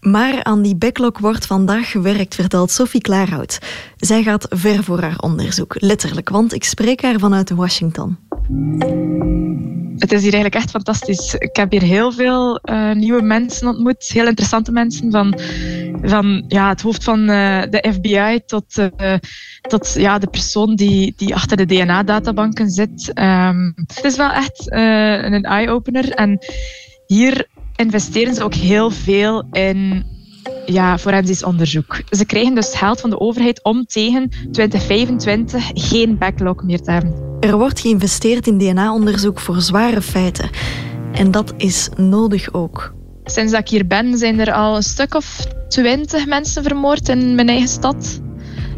Maar 0.01 0.45
aan 0.45 0.63
die 0.63 0.77
backlog 0.77 1.19
wordt 1.19 1.47
vandaag 1.47 1.91
gewerkt, 1.91 2.35
vertelt 2.35 2.71
Sophie 2.71 3.01
Klaarhout. 3.01 3.59
Zij 3.97 4.23
gaat 4.23 4.47
ver 4.51 4.85
voor 4.85 5.01
haar 5.01 5.19
onderzoek, 5.19 5.75
letterlijk, 5.81 6.29
want 6.29 6.55
ik 6.55 6.65
spreek 6.65 7.03
haar 7.03 7.19
vanuit 7.19 7.51
Washington. 7.51 8.19
Het 9.99 10.13
is 10.13 10.23
hier 10.23 10.33
eigenlijk 10.33 10.55
echt 10.55 10.71
fantastisch. 10.71 11.35
Ik 11.35 11.57
heb 11.57 11.71
hier 11.71 11.83
heel 11.83 12.13
veel 12.13 12.61
uh, 12.65 12.93
nieuwe 12.93 13.23
mensen 13.23 13.69
ontmoet, 13.69 14.11
heel 14.13 14.27
interessante 14.27 14.73
mensen, 14.73 15.11
van, 15.11 15.39
van 16.03 16.45
ja, 16.49 16.69
het 16.69 16.83
hoofd 16.83 17.05
van 17.05 17.21
uh, 17.21 17.63
de 17.71 17.93
FBI 17.93 18.41
tot, 18.47 18.79
uh, 18.79 19.15
tot 19.61 19.95
ja, 19.97 20.19
de 20.19 20.27
persoon 20.27 20.75
die, 20.75 21.15
die 21.17 21.35
achter 21.35 21.57
de 21.57 21.67
DNA-databanken 21.67 22.71
zit. 22.71 23.11
Um, 23.15 23.73
het 23.87 24.05
is 24.05 24.17
wel 24.17 24.31
echt 24.31 24.73
een 24.73 25.43
eye-opener. 25.43 26.11
En 26.11 26.39
hier 27.07 27.47
investeren 27.79 28.35
ze 28.35 28.43
ook 28.43 28.55
heel 28.55 28.91
veel 28.91 29.43
in 29.53 30.05
ja, 30.67 30.99
forensisch 30.99 31.45
onderzoek. 31.45 32.01
Ze 32.11 32.25
krijgen 32.25 32.55
dus 32.55 32.75
geld 32.75 33.01
van 33.01 33.11
de 33.11 33.21
overheid 33.21 33.63
om 33.63 33.87
tegen 33.87 34.31
2025 34.53 35.71
geen 35.75 36.19
backlog 36.19 36.63
meer 36.63 36.81
te 36.81 36.91
hebben. 36.91 37.15
Er 37.41 37.59
wordt 37.59 37.81
geïnvesteerd 37.81 38.47
in 38.47 38.59
DNA-onderzoek 38.59 39.41
voor 39.41 39.61
zware 39.61 40.03
feiten. 40.03 40.51
En 41.13 41.31
dat 41.31 41.55
is 41.57 41.89
nodig 41.97 42.53
ook. 42.53 42.95
Sinds 43.25 43.53
dat 43.53 43.61
ik 43.61 43.69
hier 43.69 43.87
ben, 43.87 44.19
zijn 44.19 44.41
er 44.41 44.53
al 44.53 44.77
een 44.77 44.83
stuk 44.83 45.15
of 45.15 45.47
twintig 45.69 46.27
mensen 46.27 46.63
vermoord 46.63 47.09
in 47.09 47.35
mijn 47.35 47.49
eigen 47.49 47.69
stad. 47.69 48.21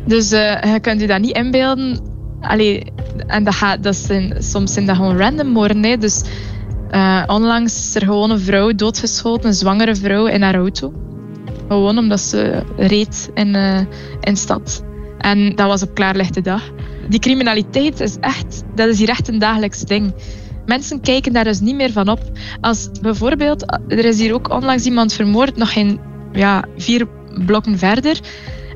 Dus 0.06 0.32
uh, 0.32 0.62
je 0.72 0.80
kunt 0.80 1.00
je 1.00 1.06
dat 1.06 1.20
niet 1.20 1.36
inbeelden. 1.36 2.00
Allee, 2.40 2.92
en 3.26 3.44
dat, 3.44 3.54
gaat, 3.54 3.82
dat 3.82 3.96
zijn, 3.96 4.42
soms 4.42 4.72
zijn 4.72 4.86
dat 4.86 4.96
gewoon 4.96 5.16
random 5.16 5.48
moorden. 5.48 5.82
Hè. 5.84 5.96
Dus 5.96 6.22
uh, 6.90 7.22
onlangs 7.26 7.78
is 7.78 7.94
er 7.94 8.04
gewoon 8.04 8.30
een 8.30 8.40
vrouw 8.40 8.74
doodgeschoten, 8.74 9.48
een 9.48 9.54
zwangere 9.54 9.94
vrouw 9.94 10.26
in 10.26 10.42
haar 10.42 10.54
auto. 10.54 10.92
Gewoon 11.68 11.98
omdat 11.98 12.20
ze 12.20 12.62
reed 12.76 13.30
in, 13.34 13.54
uh, 13.54 13.80
in 14.20 14.36
stad. 14.36 14.84
En 15.18 15.54
dat 15.56 15.66
was 15.66 15.82
op 15.82 15.94
klaarlichte 15.94 16.40
dag. 16.40 16.62
Die 17.08 17.20
criminaliteit 17.20 18.00
is 18.00 18.16
echt, 18.20 18.62
dat 18.74 18.88
is 18.88 18.98
hier 18.98 19.08
echt 19.08 19.28
een 19.28 19.38
dagelijks 19.38 19.80
ding. 19.80 20.14
Mensen 20.66 21.00
kijken 21.00 21.32
daar 21.32 21.44
dus 21.44 21.60
niet 21.60 21.74
meer 21.74 21.92
van 21.92 22.08
op. 22.08 22.20
Als 22.60 22.90
bijvoorbeeld, 23.02 23.80
er 23.88 24.04
is 24.04 24.20
hier 24.20 24.34
ook 24.34 24.50
onlangs 24.50 24.84
iemand 24.84 25.12
vermoord, 25.12 25.56
nog 25.56 25.72
geen 25.72 26.00
ja, 26.32 26.64
vier 26.76 27.06
blokken 27.46 27.78
verder. 27.78 28.20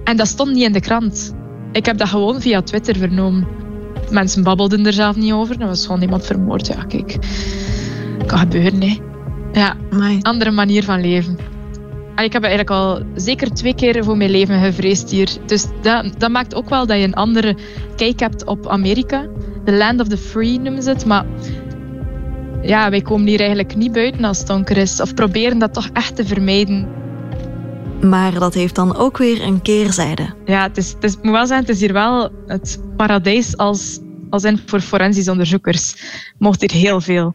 En 0.05 0.17
dat 0.17 0.29
stond 0.29 0.53
niet 0.53 0.65
in 0.65 0.73
de 0.73 0.81
krant. 0.81 1.35
Ik 1.73 1.87
heb 1.87 1.99
dat 1.99 2.09
gewoon 2.09 2.41
via 2.41 2.63
Twitter 2.63 2.97
vernomen. 2.97 3.47
Mensen 4.11 4.43
babbelden 4.43 4.87
er 4.87 4.93
zelf 4.93 5.17
niet 5.17 5.33
over. 5.33 5.61
Er 5.61 5.67
was 5.67 5.87
gewoon 5.87 6.03
iemand 6.03 6.27
vermoord. 6.27 6.67
Ja, 6.67 6.85
kijk. 6.85 7.17
Kan 8.27 8.39
gebeuren, 8.39 8.83
hè. 8.83 8.99
Ja, 9.53 9.77
andere 10.21 10.51
manier 10.51 10.85
van 10.85 11.01
leven. 11.01 11.39
ik 12.17 12.33
heb 12.33 12.43
eigenlijk 12.43 12.71
al 12.71 13.03
zeker 13.15 13.55
twee 13.55 13.75
keer 13.75 14.05
voor 14.05 14.17
mijn 14.17 14.31
leven 14.31 14.63
gevreesd 14.63 15.11
hier. 15.11 15.31
Dus 15.47 15.67
dat, 15.83 16.15
dat 16.19 16.31
maakt 16.31 16.55
ook 16.55 16.69
wel 16.69 16.87
dat 16.87 16.99
je 16.99 17.05
een 17.05 17.15
andere 17.15 17.57
kijk 17.97 18.21
hebt 18.21 18.45
op 18.45 18.69
Amerika. 18.69 19.27
The 19.65 19.73
land 19.73 20.01
of 20.01 20.09
the 20.09 20.17
free 20.17 20.59
noemen 20.59 20.83
ze 20.83 20.91
het. 20.91 21.07
Maar 21.07 21.25
ja, 22.63 22.91
wij 22.91 23.01
komen 23.01 23.27
hier 23.27 23.39
eigenlijk 23.39 23.77
niet 23.77 23.93
buiten 23.93 24.25
als 24.25 24.39
het 24.39 24.47
donker 24.47 24.77
is. 24.77 25.01
Of 25.01 25.15
proberen 25.15 25.59
dat 25.59 25.75
toch 25.75 25.89
echt 25.93 26.17
te 26.17 26.27
vermijden. 26.27 26.89
Maar 28.01 28.33
dat 28.33 28.55
heeft 28.55 28.75
dan 28.75 28.97
ook 28.97 29.19
weer 29.19 29.43
een 29.43 29.63
keerzijde. 29.63 30.35
Ja, 30.45 30.63
het, 30.63 30.77
is, 30.77 30.93
het 30.93 31.05
is, 31.05 31.17
moet 31.23 31.33
wel 31.33 31.47
zijn, 31.47 31.61
het 31.61 31.69
is 31.69 31.81
hier 31.81 31.93
wel 31.93 32.31
het 32.47 32.81
paradijs 32.97 33.57
als, 33.57 34.01
als 34.31 34.45
in 34.45 34.61
voor 34.67 34.81
forensisch 34.81 35.29
onderzoekers. 35.29 35.95
Mocht 36.39 36.61
hier 36.61 36.71
heel 36.71 37.01
veel 37.01 37.35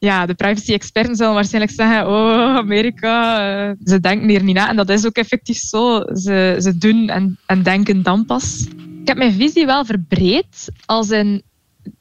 ja, 0.00 0.26
de 0.26 0.34
privacy-experten 0.34 1.16
zullen 1.16 1.34
waarschijnlijk 1.34 1.74
zeggen: 1.74 2.06
Oh, 2.06 2.56
Amerika, 2.56 3.68
uh, 3.68 3.74
ze 3.84 4.00
denken 4.00 4.28
hier 4.28 4.42
niet 4.42 4.54
na. 4.54 4.68
En 4.68 4.76
dat 4.76 4.88
is 4.88 5.06
ook 5.06 5.16
effectief 5.16 5.58
zo. 5.58 6.00
Ze, 6.14 6.56
ze 6.60 6.78
doen 6.78 7.08
en, 7.08 7.38
en 7.46 7.62
denken 7.62 8.02
dan 8.02 8.24
pas. 8.24 8.66
Ik 9.00 9.08
heb 9.08 9.16
mijn 9.16 9.32
visie 9.32 9.66
wel 9.66 9.84
verbreed, 9.84 10.72
als 10.86 11.10
in 11.10 11.42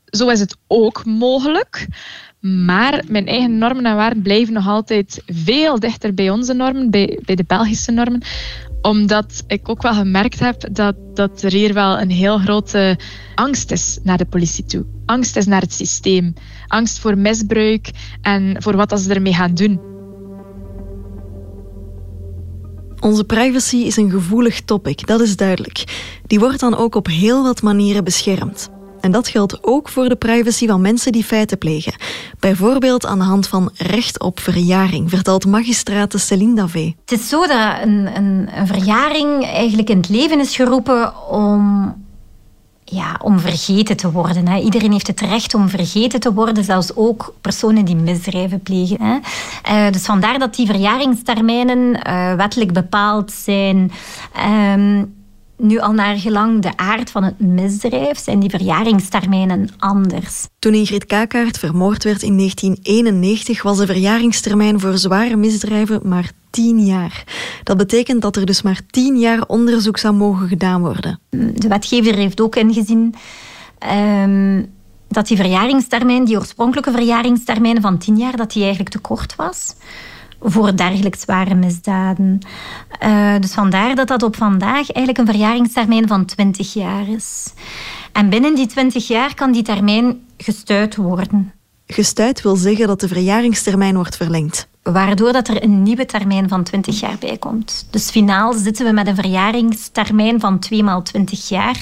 zo 0.06 0.30
is 0.30 0.40
het 0.40 0.58
ook 0.68 1.06
mogelijk. 1.06 1.88
Maar 2.40 3.04
mijn 3.08 3.28
eigen 3.28 3.58
normen 3.58 3.86
en 3.86 3.96
waarden 3.96 4.22
blijven 4.22 4.54
nog 4.54 4.68
altijd 4.68 5.22
veel 5.26 5.80
dichter 5.80 6.14
bij 6.14 6.30
onze 6.30 6.54
normen, 6.54 6.90
bij, 6.90 7.20
bij 7.26 7.36
de 7.36 7.44
Belgische 7.48 7.92
normen 7.92 8.22
omdat 8.82 9.44
ik 9.48 9.70
ook 9.70 9.82
wel 9.82 9.94
gemerkt 9.94 10.40
heb 10.40 10.68
dat, 10.72 10.96
dat 11.14 11.42
er 11.42 11.52
hier 11.52 11.74
wel 11.74 12.00
een 12.00 12.10
heel 12.10 12.38
grote 12.38 13.00
angst 13.36 13.72
is 13.72 14.00
naar 14.04 14.18
de 14.18 14.26
politie 14.26 14.66
toe. 14.66 14.86
Angst 15.06 15.36
is 15.36 15.46
naar 15.46 15.62
het 15.62 15.74
systeem. 15.74 16.34
Angst 16.68 17.00
voor 17.00 17.18
misbruik 17.18 17.92
en 18.22 18.62
voor 18.62 18.76
wat 18.76 19.02
ze 19.02 19.14
ermee 19.14 19.34
gaan 19.34 19.54
doen. 19.54 19.80
Onze 23.00 23.24
privacy 23.24 23.78
is 23.78 23.98
een 23.98 24.12
gevoelig 24.12 24.62
topic, 24.62 25.08
dat 25.08 25.22
is 25.22 25.36
duidelijk. 25.36 25.84
Die 26.28 26.40
wordt 26.40 26.60
dan 26.60 26.76
ook 26.76 26.96
op 26.96 27.08
heel 27.08 27.44
wat 27.44 27.62
manieren 27.62 28.04
beschermd. 28.04 28.70
En 29.02 29.12
dat 29.12 29.28
geldt 29.28 29.64
ook 29.64 29.90
voor 29.90 30.10
de 30.10 30.16
privacy 30.16 30.68
van 30.68 30.82
mensen 30.82 31.12
die 31.12 31.24
feiten 31.24 31.58
plegen. 31.58 31.94
Bijvoorbeeld 32.40 33.06
aan 33.06 33.20
de 33.20 33.26
hand 33.26 33.48
van 33.48 33.70
recht 33.76 34.20
op 34.20 34.40
verjaring, 34.40 35.10
vertelt 35.10 35.46
magistrate 35.46 36.18
Céline 36.18 36.56
Davé. 36.56 36.94
Het 37.06 37.20
is 37.20 37.30
zo 37.30 37.48
dat 37.48 37.82
een, 37.84 38.16
een, 38.16 38.50
een 38.56 38.68
verjaring 38.68 39.46
eigenlijk 39.46 39.90
in 39.90 39.98
het 39.98 40.10
leven 40.10 40.40
is 40.40 40.56
geroepen 40.56 41.28
om 41.30 41.94
ja, 42.92 43.20
om 43.22 43.40
vergeten 43.40 43.98
te 43.98 44.12
worden. 44.12 44.48
Hè. 44.48 44.60
Iedereen 44.60 44.92
heeft 44.92 45.08
het 45.08 45.22
recht 45.22 45.54
om 45.54 45.70
vergeten 45.70 46.20
te 46.20 46.34
worden, 46.34 46.64
zelfs 46.64 46.96
ook 46.96 47.34
personen 47.42 47.86
die 47.86 47.96
misdrijven 47.96 48.62
plegen. 48.62 48.98
Hè. 49.02 49.18
Uh, 49.86 49.92
dus 49.92 50.06
vandaar 50.06 50.40
dat 50.40 50.56
die 50.56 50.66
verjaringstermijnen 50.66 51.80
uh, 52.08 52.34
wettelijk 52.34 52.74
bepaald 52.74 53.32
zijn. 53.32 53.92
Uh, 54.38 55.04
nu 55.60 55.80
al 55.80 55.92
naar 55.92 56.18
gelang 56.18 56.62
de 56.62 56.78
aard 56.78 57.12
van 57.12 57.24
het 57.24 57.40
misdrijf 57.40 58.20
zijn 58.20 58.40
die 58.40 58.50
verjaringstermijnen 58.50 59.70
anders. 59.78 60.48
Toen 60.60 60.74
Ingrid 60.74 61.06
Kakaert 61.06 61.60
vermoord 61.60 62.04
werd 62.04 62.22
in 62.22 62.38
1991 62.38 63.62
was 63.62 63.78
de 63.78 63.86
verjaringstermijn 63.86 64.80
voor 64.80 64.98
zware 64.98 65.36
misdrijven 65.36 66.00
maar 66.04 66.32
tien 66.50 66.86
jaar. 66.86 67.24
Dat 67.64 67.78
betekent 67.78 68.22
dat 68.22 68.36
er 68.36 68.46
dus 68.46 68.62
maar 68.62 68.82
tien 68.90 69.18
jaar 69.18 69.44
onderzoek 69.48 69.98
zou 69.98 70.14
mogen 70.14 70.48
gedaan 70.48 70.82
worden. 70.82 71.20
De 71.30 71.68
wetgever 71.68 72.16
heeft 72.16 72.42
ook 72.42 72.56
ingezien 72.56 73.16
um, 73.94 74.72
dat 75.08 75.28
die 75.28 75.38
verjaringstermijn, 75.38 76.26
die 76.26 76.38
oorspronkelijke 76.38 76.92
verjaringstermijn 76.92 77.82
van 77.82 77.98
tien 77.98 78.18
jaar, 78.18 78.38
dat 78.38 78.52
die 78.52 78.62
eigenlijk 78.62 78.92
te 78.92 79.00
kort 79.00 79.36
was 79.36 79.76
voor 80.42 80.76
dergelijk 80.76 81.16
zware 81.16 81.56
misdaden. 81.56 82.40
Uh, 83.04 83.36
dus 83.40 83.54
vandaar 83.54 83.96
dat 83.96 84.08
dat 84.08 84.24
op 84.24 84.36
vandaag 84.36 84.92
eigenlijk 84.92 85.18
een 85.18 85.26
verjaringstermijn 85.26 86.08
van 86.08 86.26
20 86.26 86.74
jaar 86.74 87.08
is. 87.08 87.54
En 88.12 88.30
binnen 88.30 88.56
die 88.56 88.68
20 88.68 89.08
jaar 89.08 89.34
kan 89.34 89.52
die 89.52 89.64
termijn 89.64 90.20
gestuit 90.38 90.96
worden. 90.96 91.54
Gestuit 91.88 92.42
wil 92.42 92.56
zeggen 92.56 92.88
dat 92.88 93.00
de 93.00 93.08
verjaringstermijn 93.08 93.96
wordt 93.96 94.16
verlengd. 94.16 94.68
Waardoor 94.84 95.32
dat 95.32 95.48
er 95.48 95.64
een 95.64 95.84
nieuwe 95.84 96.06
termijn 96.06 96.50
van 96.50 96.64
20 96.64 97.00
jaar 97.00 97.18
bij 97.20 97.38
komt. 97.38 97.88
Dus 97.92 98.10
finaal 98.10 98.54
zitten 98.54 98.86
we 98.86 98.92
met 98.92 99.08
een 99.08 99.16
verjaringstermijn 99.16 100.40
van 100.40 100.60
2 100.60 100.84
maal 100.84 101.02
20 101.02 101.50
jaar, 101.50 101.82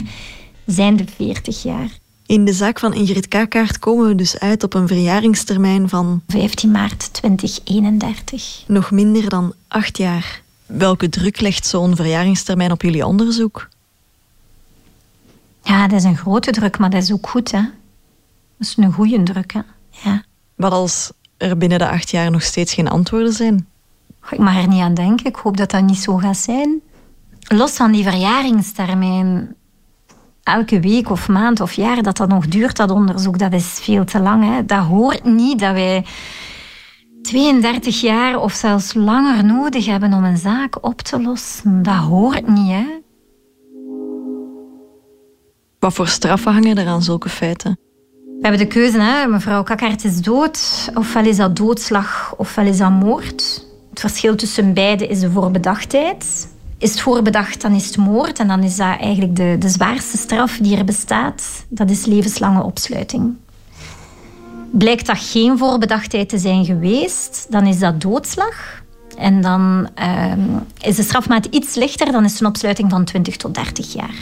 zijn 0.65 0.95
de 0.95 1.05
40 1.15 1.63
jaar. 1.63 1.89
In 2.27 2.45
de 2.45 2.53
zaak 2.53 2.79
van 2.79 2.93
Ingrid 2.93 3.27
Kakaert 3.27 3.79
komen 3.79 4.07
we 4.07 4.15
dus 4.15 4.39
uit 4.39 4.63
op 4.63 4.73
een 4.73 4.87
verjaringstermijn 4.87 5.89
van 5.89 6.21
15 6.27 6.71
maart 6.71 7.13
2031. 7.13 8.63
nog 8.67 8.91
minder 8.91 9.29
dan 9.29 9.53
acht 9.67 9.97
jaar. 9.97 10.41
Welke 10.65 11.09
druk 11.09 11.39
legt 11.39 11.67
zo'n 11.67 11.95
verjaringstermijn 11.95 12.71
op 12.71 12.81
jullie 12.81 13.05
onderzoek? 13.05 13.69
Ja, 15.63 15.87
dat 15.87 15.99
is 15.99 16.03
een 16.03 16.17
grote 16.17 16.51
druk, 16.51 16.77
maar 16.77 16.89
dat 16.89 17.03
is 17.03 17.11
ook 17.11 17.29
goed, 17.29 17.51
hè. 17.51 17.61
Dat 18.57 18.67
is 18.67 18.77
een 18.77 18.93
goede 18.93 19.23
druk, 19.23 19.53
hè. 19.53 19.61
Ja. 19.89 20.23
Wat 20.55 20.71
als 20.71 21.11
er 21.37 21.57
binnen 21.57 21.79
de 21.79 21.89
acht 21.89 22.09
jaar 22.09 22.31
nog 22.31 22.43
steeds 22.43 22.73
geen 22.73 22.89
antwoorden 22.89 23.33
zijn? 23.33 23.67
Ik 24.29 24.39
mag 24.39 24.55
er 24.55 24.67
niet 24.67 24.81
aan 24.81 24.93
denken. 24.93 25.25
Ik 25.25 25.35
hoop 25.35 25.57
dat 25.57 25.71
dat 25.71 25.83
niet 25.83 25.97
zo 25.99 26.17
gaat 26.17 26.37
zijn. 26.37 26.81
Los 27.39 27.71
van 27.71 27.91
die 27.91 28.03
verjaringstermijn, 28.03 29.55
elke 30.47 30.79
week 30.79 31.09
of 31.09 31.27
maand 31.27 31.61
of 31.61 31.73
jaar 31.73 32.03
dat 32.03 32.17
dat 32.17 32.27
nog 32.27 32.47
duurt, 32.47 32.77
dat 32.77 32.91
onderzoek, 32.91 33.39
dat 33.39 33.53
is 33.53 33.79
veel 33.81 34.05
te 34.05 34.19
lang. 34.19 34.43
Hè. 34.43 34.65
Dat 34.65 34.83
hoort 34.85 35.23
niet 35.23 35.59
dat 35.59 35.73
wij 35.73 36.05
32 37.21 38.01
jaar 38.01 38.41
of 38.41 38.53
zelfs 38.53 38.93
langer 38.93 39.45
nodig 39.45 39.85
hebben 39.85 40.13
om 40.13 40.23
een 40.23 40.37
zaak 40.37 40.85
op 40.85 41.01
te 41.01 41.21
lossen. 41.21 41.83
Dat 41.83 41.95
hoort 41.95 42.47
niet, 42.47 42.71
hè. 42.71 42.85
Wat 45.79 45.93
voor 45.93 46.07
straffen 46.07 46.53
hangen 46.53 46.77
er 46.77 46.87
aan 46.87 47.03
zulke 47.03 47.29
feiten? 47.29 47.77
We 48.23 48.47
hebben 48.47 48.67
de 48.67 48.73
keuze, 48.73 48.99
hè. 48.99 49.27
mevrouw 49.27 49.63
Kakkaert 49.63 50.03
is 50.03 50.21
dood. 50.21 50.89
Ofwel 50.93 51.25
is 51.25 51.37
dat 51.37 51.55
doodslag, 51.55 52.33
ofwel 52.37 52.65
is 52.65 52.77
dat 52.77 52.91
moord. 52.91 53.65
Het 53.89 53.99
verschil 53.99 54.35
tussen 54.35 54.73
beide 54.73 55.07
is 55.07 55.19
de 55.19 55.31
voorbedachtheid. 55.31 56.47
Is 56.77 56.91
het 56.91 56.99
voorbedacht, 56.99 57.61
dan 57.61 57.73
is 57.73 57.85
het 57.85 57.97
moord. 57.97 58.39
En 58.39 58.47
dan 58.47 58.63
is 58.63 58.75
dat 58.75 58.99
eigenlijk 58.99 59.35
de, 59.35 59.55
de 59.59 59.69
zwaarste 59.69 60.17
straf 60.17 60.57
die 60.61 60.77
er 60.77 60.85
bestaat. 60.85 61.65
Dat 61.69 61.89
is 61.89 62.05
levenslange 62.05 62.63
opsluiting. 62.63 63.35
Blijkt 64.71 65.05
dat 65.05 65.17
geen 65.19 65.57
voorbedachtheid 65.57 66.29
te 66.29 66.37
zijn 66.37 66.65
geweest, 66.65 67.47
dan 67.49 67.65
is 67.65 67.79
dat 67.79 68.01
doodslag. 68.01 68.83
En 69.17 69.41
dan 69.41 69.89
ehm, 69.93 70.39
is 70.79 70.95
de 70.95 71.03
strafmaat 71.03 71.45
iets 71.45 71.75
lichter, 71.75 72.11
dan 72.11 72.23
is 72.23 72.31
het 72.31 72.41
een 72.41 72.47
opsluiting 72.47 72.89
van 72.89 73.05
20 73.05 73.35
tot 73.35 73.53
30 73.53 73.93
jaar. 73.93 74.15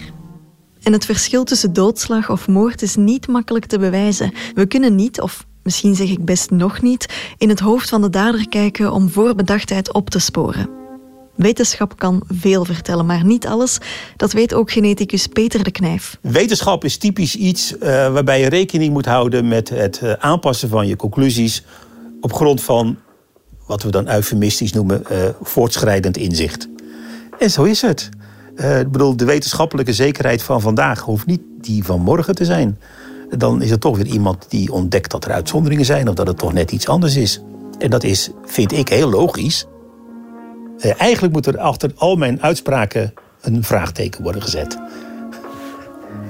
En 0.84 0.94
het 0.94 1.06
verschil 1.06 1.44
tussen 1.44 1.74
doodslag 1.74 2.30
of 2.30 2.48
moord 2.48 2.82
is 2.82 2.96
niet 2.96 3.28
makkelijk 3.28 3.66
te 3.66 3.80
bewijzen. 3.80 4.34
We 4.54 4.66
kunnen 4.66 4.96
niet, 4.96 5.22
of 5.22 5.46
misschien 5.64 5.96
zeg 5.96 6.10
ik 6.10 6.26
best 6.26 6.50
nog 6.50 6.82
niet, 6.82 7.34
in 7.38 7.50
het 7.50 7.60
hoofd 7.60 7.90
van 7.90 8.02
de 8.02 8.10
dader 8.10 8.50
kijken 8.50 8.92
om 8.92 9.10
voorbedachtheid 9.10 9.94
op 9.94 10.10
te 10.10 10.20
sporen. 10.20 10.85
Wetenschap 11.36 11.98
kan 11.98 12.24
veel 12.28 12.66
vertellen, 12.66 13.06
maar 13.06 13.26
niet 13.26 13.48
alles. 13.48 13.78
Dat 14.18 14.34
weet 14.34 14.54
ook 14.54 14.72
geneticus 14.72 15.28
Peter 15.28 15.64
de 15.64 15.72
Knijf. 15.72 16.18
Wetenschap 16.22 16.84
is 16.84 16.98
typisch 16.98 17.36
iets 17.36 17.78
eh, 17.78 18.14
waarbij 18.14 18.40
je 18.40 18.50
rekening 18.50 18.94
moet 18.94 19.06
houden 19.06 19.48
met 19.48 19.70
het 19.70 20.02
eh, 20.02 20.12
aanpassen 20.12 20.70
van 20.70 20.88
je 20.88 20.96
conclusies 20.96 21.64
op 22.22 22.34
grond 22.34 22.62
van 22.62 22.98
wat 23.68 23.84
we 23.84 23.92
dan 23.92 24.10
eufemistisch 24.10 24.74
noemen 24.74 25.06
eh, 25.06 25.18
voortschrijdend 25.42 26.18
inzicht. 26.18 26.68
En 27.40 27.52
zo 27.52 27.64
is 27.64 27.82
het. 27.82 28.10
Ik 28.56 28.92
bedoel, 28.92 29.18
de 29.18 29.26
wetenschappelijke 29.26 29.94
zekerheid 29.94 30.44
van 30.44 30.62
vandaag 30.62 31.00
hoeft 31.00 31.26
niet 31.26 31.42
die 31.62 31.84
van 31.84 32.02
morgen 32.02 32.36
te 32.36 32.46
zijn. 32.46 32.80
Dan 33.30 33.62
is 33.62 33.72
er 33.72 33.80
toch 33.80 33.98
weer 33.98 34.06
iemand 34.06 34.46
die 34.50 34.72
ontdekt 34.72 35.12
dat 35.12 35.26
er 35.26 35.32
uitzonderingen 35.32 35.86
zijn 35.86 36.10
of 36.10 36.16
dat 36.16 36.28
het 36.28 36.38
toch 36.38 36.54
net 36.54 36.72
iets 36.72 36.88
anders 36.88 37.16
is. 37.16 37.42
En 37.80 37.90
dat 37.90 38.04
is, 38.04 38.30
vind 38.46 38.72
ik, 38.72 38.90
heel 38.90 39.10
logisch. 39.10 39.66
Eh, 40.80 40.92
eigenlijk 40.98 41.34
moet 41.34 41.46
er 41.46 41.58
achter 41.58 41.92
al 41.96 42.16
mijn 42.16 42.42
uitspraken 42.42 43.14
een 43.42 43.64
vraagteken 43.64 44.24
worden 44.24 44.42
gezet. 44.42 44.78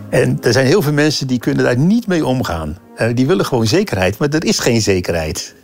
En 0.10 0.38
er 0.42 0.54
zijn 0.54 0.66
heel 0.66 0.82
veel 0.82 0.94
mensen 0.94 1.28
die 1.28 1.40
kunnen 1.40 1.64
daar 1.64 1.78
niet 1.78 2.08
mee 2.08 2.26
omgaan. 2.26 2.78
Eh, 2.96 3.16
die 3.16 3.28
willen 3.28 3.46
gewoon 3.46 3.68
zekerheid, 3.68 4.18
maar 4.18 4.30
er 4.30 4.46
is 4.46 4.60
geen 4.60 4.82
zekerheid. 4.82 5.56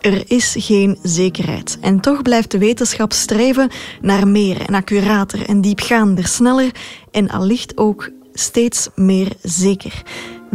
Er 0.00 0.22
is 0.26 0.54
geen 0.58 0.98
zekerheid. 1.02 1.78
En 1.80 2.00
toch 2.00 2.22
blijft 2.22 2.50
de 2.50 2.58
wetenschap 2.58 3.12
streven 3.12 3.70
naar 4.00 4.28
meer 4.28 4.60
en 4.66 4.74
accurater 4.74 5.48
en 5.48 5.60
diepgaander, 5.60 6.26
sneller 6.26 6.70
en 7.10 7.30
allicht 7.30 7.76
ook 7.76 8.10
steeds 8.32 8.88
meer 8.94 9.32
zeker. 9.42 10.02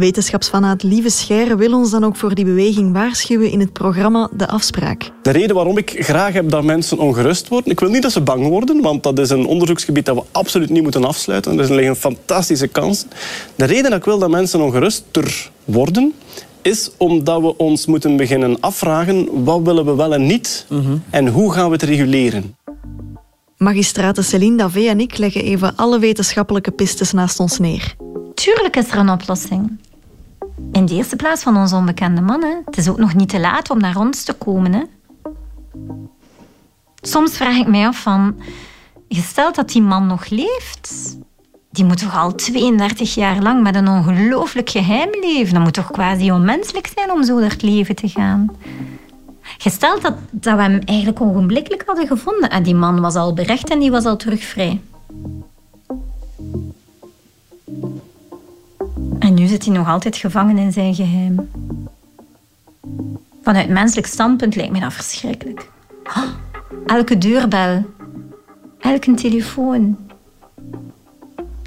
Wetenschapsfanaat 0.00 0.82
Lieve 0.82 1.10
Scheire 1.10 1.56
wil 1.56 1.74
ons 1.74 1.90
dan 1.90 2.04
ook 2.04 2.16
voor 2.16 2.34
die 2.34 2.44
beweging 2.44 2.92
waarschuwen 2.92 3.50
in 3.50 3.60
het 3.60 3.72
programma 3.72 4.28
De 4.32 4.48
Afspraak. 4.48 5.10
De 5.22 5.30
reden 5.30 5.54
waarom 5.54 5.78
ik 5.78 5.96
graag 5.98 6.32
heb 6.32 6.50
dat 6.50 6.64
mensen 6.64 6.98
ongerust 6.98 7.48
worden, 7.48 7.72
ik 7.72 7.80
wil 7.80 7.90
niet 7.90 8.02
dat 8.02 8.12
ze 8.12 8.20
bang 8.20 8.46
worden, 8.46 8.80
want 8.80 9.02
dat 9.02 9.18
is 9.18 9.30
een 9.30 9.46
onderzoeksgebied 9.46 10.04
dat 10.04 10.16
we 10.16 10.22
absoluut 10.32 10.70
niet 10.70 10.82
moeten 10.82 11.04
afsluiten. 11.04 11.58
Er 11.58 11.74
liggen 11.74 11.96
fantastische 11.96 12.66
kansen. 12.66 13.08
De 13.54 13.64
reden 13.64 13.90
dat 13.90 13.98
ik 13.98 14.04
wil 14.04 14.18
dat 14.18 14.30
mensen 14.30 14.60
ongeruster 14.60 15.50
worden, 15.64 16.14
is 16.62 16.90
omdat 16.96 17.40
we 17.40 17.56
ons 17.56 17.86
moeten 17.86 18.16
beginnen 18.16 18.60
afvragen 18.60 19.44
wat 19.44 19.60
willen 19.62 19.84
we 19.84 19.94
wel 19.94 20.14
en 20.14 20.26
niet 20.26 20.66
en 21.10 21.28
hoe 21.28 21.52
gaan 21.52 21.66
we 21.66 21.72
het 21.72 21.82
reguleren. 21.82 22.56
Magistraten 23.56 24.24
Céline 24.24 24.56
Davé 24.56 24.80
en 24.80 25.00
ik 25.00 25.18
leggen 25.18 25.42
even 25.42 25.76
alle 25.76 25.98
wetenschappelijke 25.98 26.70
pistes 26.70 27.12
naast 27.12 27.40
ons 27.40 27.58
neer. 27.58 27.94
Tuurlijk 28.34 28.76
is 28.76 28.90
er 28.90 28.98
een 28.98 29.10
oplossing. 29.10 29.78
In 30.72 30.86
de 30.86 30.94
eerste 30.94 31.16
plaats 31.16 31.42
van 31.42 31.56
onze 31.56 31.76
onbekende 31.76 32.20
man. 32.20 32.42
Hè. 32.42 32.54
Het 32.64 32.76
is 32.76 32.88
ook 32.88 32.98
nog 32.98 33.14
niet 33.14 33.28
te 33.28 33.40
laat 33.40 33.70
om 33.70 33.78
naar 33.78 33.96
ons 33.96 34.24
te 34.24 34.32
komen. 34.32 34.72
Hè. 34.72 34.82
Soms 37.00 37.36
vraag 37.36 37.56
ik 37.56 37.66
mij 37.66 37.86
af 37.86 38.02
van... 38.02 38.36
Gesteld 39.08 39.54
dat 39.54 39.70
die 39.70 39.82
man 39.82 40.06
nog 40.06 40.28
leeft... 40.28 41.18
Die 41.72 41.84
moet 41.84 41.98
toch 41.98 42.16
al 42.18 42.34
32 42.34 43.14
jaar 43.14 43.42
lang 43.42 43.62
met 43.62 43.74
een 43.74 43.88
ongelooflijk 43.88 44.70
geheim 44.70 45.10
leven. 45.20 45.54
Dat 45.54 45.62
moet 45.62 45.72
toch 45.72 45.90
quasi 45.90 46.32
onmenselijk 46.32 46.90
zijn 46.94 47.10
om 47.10 47.24
zo 47.24 47.40
door 47.40 47.50
het 47.50 47.62
leven 47.62 47.94
te 47.94 48.08
gaan. 48.08 48.50
Gesteld 49.58 50.02
dat, 50.02 50.14
dat 50.30 50.56
we 50.56 50.62
hem 50.62 50.80
eigenlijk 50.84 51.20
ogenblikkelijk 51.20 51.82
hadden 51.86 52.06
gevonden. 52.06 52.50
En 52.50 52.62
die 52.62 52.74
man 52.74 53.00
was 53.00 53.14
al 53.14 53.34
berecht 53.34 53.70
en 53.70 53.78
die 53.78 53.90
was 53.90 54.04
al 54.04 54.16
terug 54.16 54.42
vrij. 54.44 54.80
Nu 59.40 59.46
zit 59.46 59.64
hij 59.64 59.74
nog 59.74 59.88
altijd 59.88 60.16
gevangen 60.16 60.58
in 60.58 60.72
zijn 60.72 60.94
geheim. 60.94 61.50
Vanuit 63.42 63.68
menselijk 63.68 64.06
standpunt 64.06 64.54
lijkt 64.54 64.72
me 64.72 64.80
dat 64.80 64.92
verschrikkelijk. 64.92 65.68
Oh, 66.04 66.28
elke 66.86 67.18
deurbel, 67.18 67.84
elke 68.78 69.14
telefoon. 69.14 69.98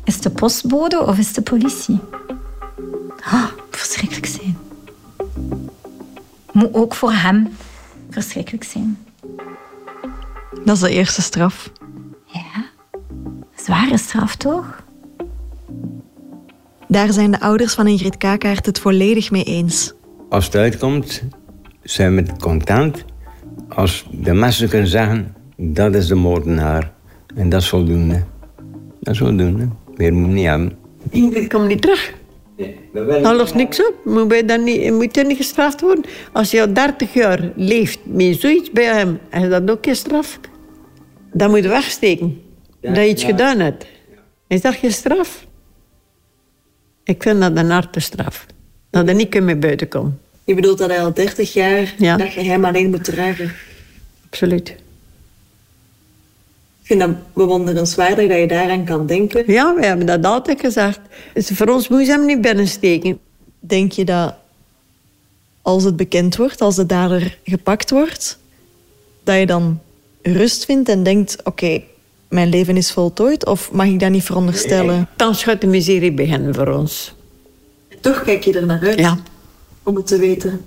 Is 0.03 0.13
het 0.13 0.23
de 0.23 0.29
postbode 0.29 1.05
of 1.05 1.17
is 1.17 1.25
het 1.25 1.36
de 1.36 1.41
politie? 1.41 1.99
Oh, 3.25 3.45
verschrikkelijk 3.69 4.25
zijn. 4.25 4.57
Moet 6.51 6.73
ook 6.73 6.95
voor 6.95 7.12
hem 7.12 7.55
verschrikkelijk 8.09 8.63
zijn. 8.63 8.97
Dat 10.65 10.75
is 10.75 10.79
de 10.79 10.89
eerste 10.89 11.21
straf. 11.21 11.69
Zware 13.55 13.97
straf, 13.97 14.36
toch? 14.36 14.83
Daar 16.93 17.13
zijn 17.13 17.32
de 17.32 17.39
ouders 17.39 17.73
van 17.73 17.88
Ingrid 17.88 18.17
Kakaert 18.17 18.65
het 18.65 18.79
volledig 18.79 19.32
mee 19.32 19.43
eens. 19.43 19.93
Als 20.29 20.45
het 20.45 20.56
uitkomt, 20.56 21.23
zijn 21.82 22.15
we 22.15 22.25
content. 22.39 23.06
Als 23.69 24.06
de 24.12 24.34
mensen 24.34 24.69
kunnen 24.69 24.88
zeggen, 24.88 25.36
dat 25.58 25.95
is 25.95 26.08
de 26.08 26.15
moordenaar. 26.15 26.91
En 27.36 27.49
dat 27.49 27.62
is 27.62 27.69
voldoende. 27.69 28.23
Dat 28.99 29.13
is 29.13 29.19
voldoende. 29.19 29.67
Meer 29.95 30.13
moet 30.13 30.27
je 30.27 30.34
niet 30.34 30.45
hebben. 30.45 30.77
Ingrid 31.10 31.47
komt 31.53 31.67
niet 31.67 31.82
terug. 31.82 32.13
Dat 32.93 33.36
lost 33.36 33.56
niks 33.56 33.79
op. 33.79 33.93
Moet, 34.03 34.27
wij 34.27 34.45
dan 34.45 34.63
niet, 34.63 34.91
moet 34.91 35.15
je 35.15 35.23
niet 35.23 35.38
gestraft 35.38 35.82
worden? 35.82 36.06
Als 36.32 36.51
je 36.51 36.62
al 36.62 36.73
30 36.73 37.13
jaar 37.13 37.51
leeft 37.56 37.99
met 38.03 38.39
zoiets 38.39 38.71
bij 38.71 38.86
hem, 38.86 39.19
is 39.32 39.49
dat 39.49 39.71
ook 39.71 39.86
geen 39.86 39.95
straf? 39.95 40.39
Dan 41.32 41.49
moet 41.49 41.63
je 41.63 41.69
wegsteken. 41.69 42.41
dat 42.82 42.95
je 42.95 43.08
iets 43.08 43.21
ja. 43.21 43.27
gedaan 43.27 43.60
hebt. 43.60 43.86
Is 44.47 44.62
dat 44.62 44.75
geen 44.75 44.91
straf? 44.91 45.45
Ik 47.03 47.23
vind 47.23 47.39
dat 47.41 47.57
een 47.57 47.69
harde 47.69 47.99
straf. 47.99 48.45
Dat 48.89 49.07
er 49.07 49.15
niet 49.15 49.29
kunt 49.29 49.43
mee 49.45 49.55
buiten 49.55 49.87
komen. 49.87 50.19
Je 50.43 50.55
bedoelt 50.55 50.77
dat 50.77 50.89
hij 50.89 51.03
al 51.03 51.13
30 51.13 51.53
jaar 51.53 51.93
Ja. 51.97 52.17
dat 52.17 52.29
geheim 52.29 52.65
alleen 52.65 52.89
moet 52.89 53.03
dragen. 53.03 53.51
Absoluut. 54.29 54.69
Ik 56.81 56.89
vind 56.89 56.99
dat 56.99 57.33
bewonderenswaardig 57.33 58.29
dat 58.29 58.37
je 58.37 58.47
daaraan 58.47 58.85
kan 58.85 59.06
denken. 59.06 59.43
Ja, 59.51 59.75
we 59.75 59.85
hebben 59.85 60.06
dat 60.06 60.25
altijd 60.25 60.60
gezegd. 60.60 60.99
Dus 61.33 61.49
voor 61.54 61.67
ons 61.67 61.87
moet 61.87 62.06
je 62.06 62.12
hem 62.12 62.25
niet 62.25 62.41
binnensteken. 62.41 63.19
Denk 63.60 63.91
je 63.91 64.06
dat 64.06 64.35
als 65.62 65.83
het 65.83 65.95
bekend 65.95 66.35
wordt, 66.35 66.62
als 66.62 66.75
de 66.75 66.85
dader 66.85 67.37
gepakt 67.43 67.89
wordt, 67.89 68.39
dat 69.23 69.39
je 69.39 69.45
dan 69.45 69.79
rust 70.21 70.65
vindt 70.65 70.89
en 70.89 71.04
denkt: 71.04 71.43
oké, 71.43 71.81
mijn 72.34 72.50
leven 72.50 72.77
is 72.77 72.92
voltooid? 72.92 73.46
Of 73.46 73.71
mag 73.71 73.86
ik 73.88 74.00
dat 74.00 74.10
niet 74.10 74.23
veronderstellen? 74.23 75.08
Dan 75.15 75.36
gaat 75.36 75.62
de 75.62 75.67
miserie 75.67 76.12
beginnen 76.13 76.56
voor 76.56 76.67
ons. 76.67 77.15
Toch 78.02 78.23
kijk 78.23 78.44
je 78.44 78.54
er 78.60 78.65
naar 78.65 78.81
uit 78.81 79.00
Ja. 79.00 79.17
om 79.84 79.96
het 79.96 80.08
te 80.08 80.17
weten. 80.17 80.62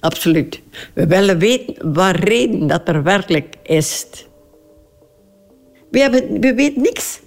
Absoluut. 0.00 0.60
We 0.94 1.06
willen 1.06 1.38
weten 1.38 1.92
waar 1.92 2.16
reden 2.24 2.66
dat 2.66 2.88
er 2.88 3.02
werkelijk 3.02 3.54
is. 3.62 4.06
We, 5.90 5.98
hebben, 6.00 6.40
we 6.40 6.54
weten 6.54 6.82
niks. 6.82 7.20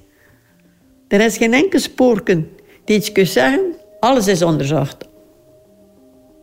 Er 1.07 1.21
is 1.21 1.37
geen 1.37 1.53
enkel 1.53 1.79
spoorken 1.79 2.49
die 2.85 2.95
iets 2.97 3.11
kunt 3.11 3.27
zeggen. 3.29 3.61
Alles 3.99 4.27
is 4.27 4.41
onderzocht. 4.41 4.97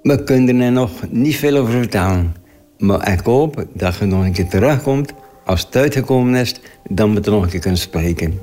We 0.03 0.25
kunnen 0.25 0.61
er 0.61 0.73
nog 0.73 0.91
niet 1.11 1.37
veel 1.37 1.57
over 1.57 1.73
vertellen. 1.73 2.35
Maar 2.79 3.13
ik 3.13 3.21
hoop 3.21 3.65
dat 3.73 3.97
je 3.97 4.05
nog 4.05 4.25
een 4.25 4.33
keer 4.33 4.49
terugkomt. 4.49 5.13
Als 5.49 5.65
het 5.65 5.77
uitgekomen 5.77 6.35
is, 6.35 6.55
dan 6.89 7.15
we 7.15 7.21
er 7.21 7.31
nog 7.31 7.43
een 7.43 7.49
keer 7.49 7.61
kunnen 7.61 7.79
spreken. 7.79 8.41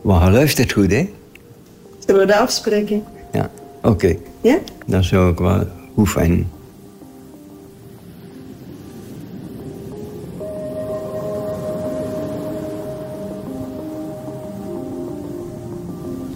Maar 0.00 0.32
luistert 0.32 0.72
goed, 0.72 0.90
hè? 0.90 1.10
Zullen 1.98 2.20
we 2.20 2.26
dat 2.26 2.36
afspreken? 2.36 3.04
Ja, 3.32 3.50
oké. 3.82 4.16
Ja? 4.40 4.58
Dat 4.86 5.04
zou 5.04 5.32
ik 5.32 5.38
wel 5.38 5.66
goed 5.94 6.10
vinden. 6.10 6.50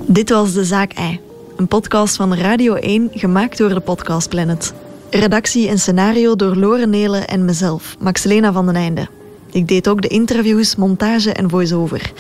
Dit 0.06 0.30
was 0.30 0.52
De 0.52 0.64
Zaak 0.64 0.92
Ei, 0.92 1.20
een 1.56 1.68
podcast 1.68 2.16
van 2.16 2.34
Radio 2.34 2.74
1 2.74 3.10
gemaakt 3.14 3.58
door 3.58 3.68
de 3.68 3.80
Podcast 3.80 4.28
Planet. 4.28 4.74
Redactie 5.10 5.68
en 5.68 5.78
scenario 5.78 6.36
door 6.36 6.56
Lore 6.56 6.86
Nelen 6.86 7.28
en 7.28 7.44
mezelf, 7.44 7.96
Maxelena 7.98 8.52
van 8.52 8.66
den 8.66 8.76
Einde. 8.76 9.08
Ik 9.52 9.68
deed 9.68 9.88
ook 9.88 10.02
de 10.02 10.08
interviews, 10.08 10.76
montage 10.76 11.32
en 11.32 11.50
voice-over. 11.50 12.12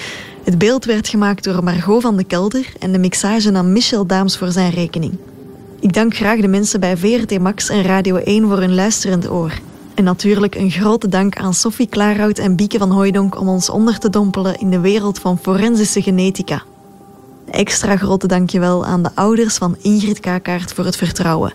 Het 0.44 0.58
beeld 0.58 0.84
werd 0.84 1.08
gemaakt 1.08 1.44
door 1.44 1.64
Margot 1.64 2.02
van 2.02 2.16
de 2.16 2.24
Kelder 2.24 2.72
en 2.78 2.92
de 2.92 2.98
mixage 2.98 3.50
nam 3.50 3.72
Michel 3.72 4.06
Daams 4.06 4.36
voor 4.36 4.50
zijn 4.50 4.70
rekening. 4.70 5.12
Ik 5.80 5.92
dank 5.92 6.16
graag 6.16 6.40
de 6.40 6.48
mensen 6.48 6.80
bij 6.80 6.96
VRT 6.96 7.38
Max 7.38 7.68
en 7.68 7.82
Radio 7.82 8.16
1 8.16 8.48
voor 8.48 8.58
hun 8.58 8.74
luisterend 8.74 9.30
oor. 9.30 9.52
En 9.94 10.04
natuurlijk 10.04 10.54
een 10.54 10.70
grote 10.70 11.08
dank 11.08 11.36
aan 11.36 11.54
Sophie 11.54 11.86
Klaarhout 11.86 12.38
en 12.38 12.56
Bieke 12.56 12.78
van 12.78 12.90
Hooijdonk 12.90 13.40
om 13.40 13.48
ons 13.48 13.70
onder 13.70 13.98
te 13.98 14.10
dompelen 14.10 14.58
in 14.58 14.70
de 14.70 14.80
wereld 14.80 15.18
van 15.18 15.38
forensische 15.38 16.02
genetica. 16.02 16.62
Extra 17.50 17.96
grote 17.96 18.26
dankjewel 18.26 18.84
aan 18.84 19.02
de 19.02 19.10
ouders 19.14 19.56
van 19.56 19.76
Ingrid 19.80 20.20
Kakaert 20.20 20.72
voor 20.72 20.84
het 20.84 20.96
vertrouwen. 20.96 21.52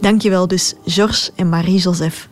Dankjewel 0.00 0.46
dus 0.46 0.74
Georges 0.84 1.30
en 1.34 1.48
Marie-Joseph. 1.48 2.28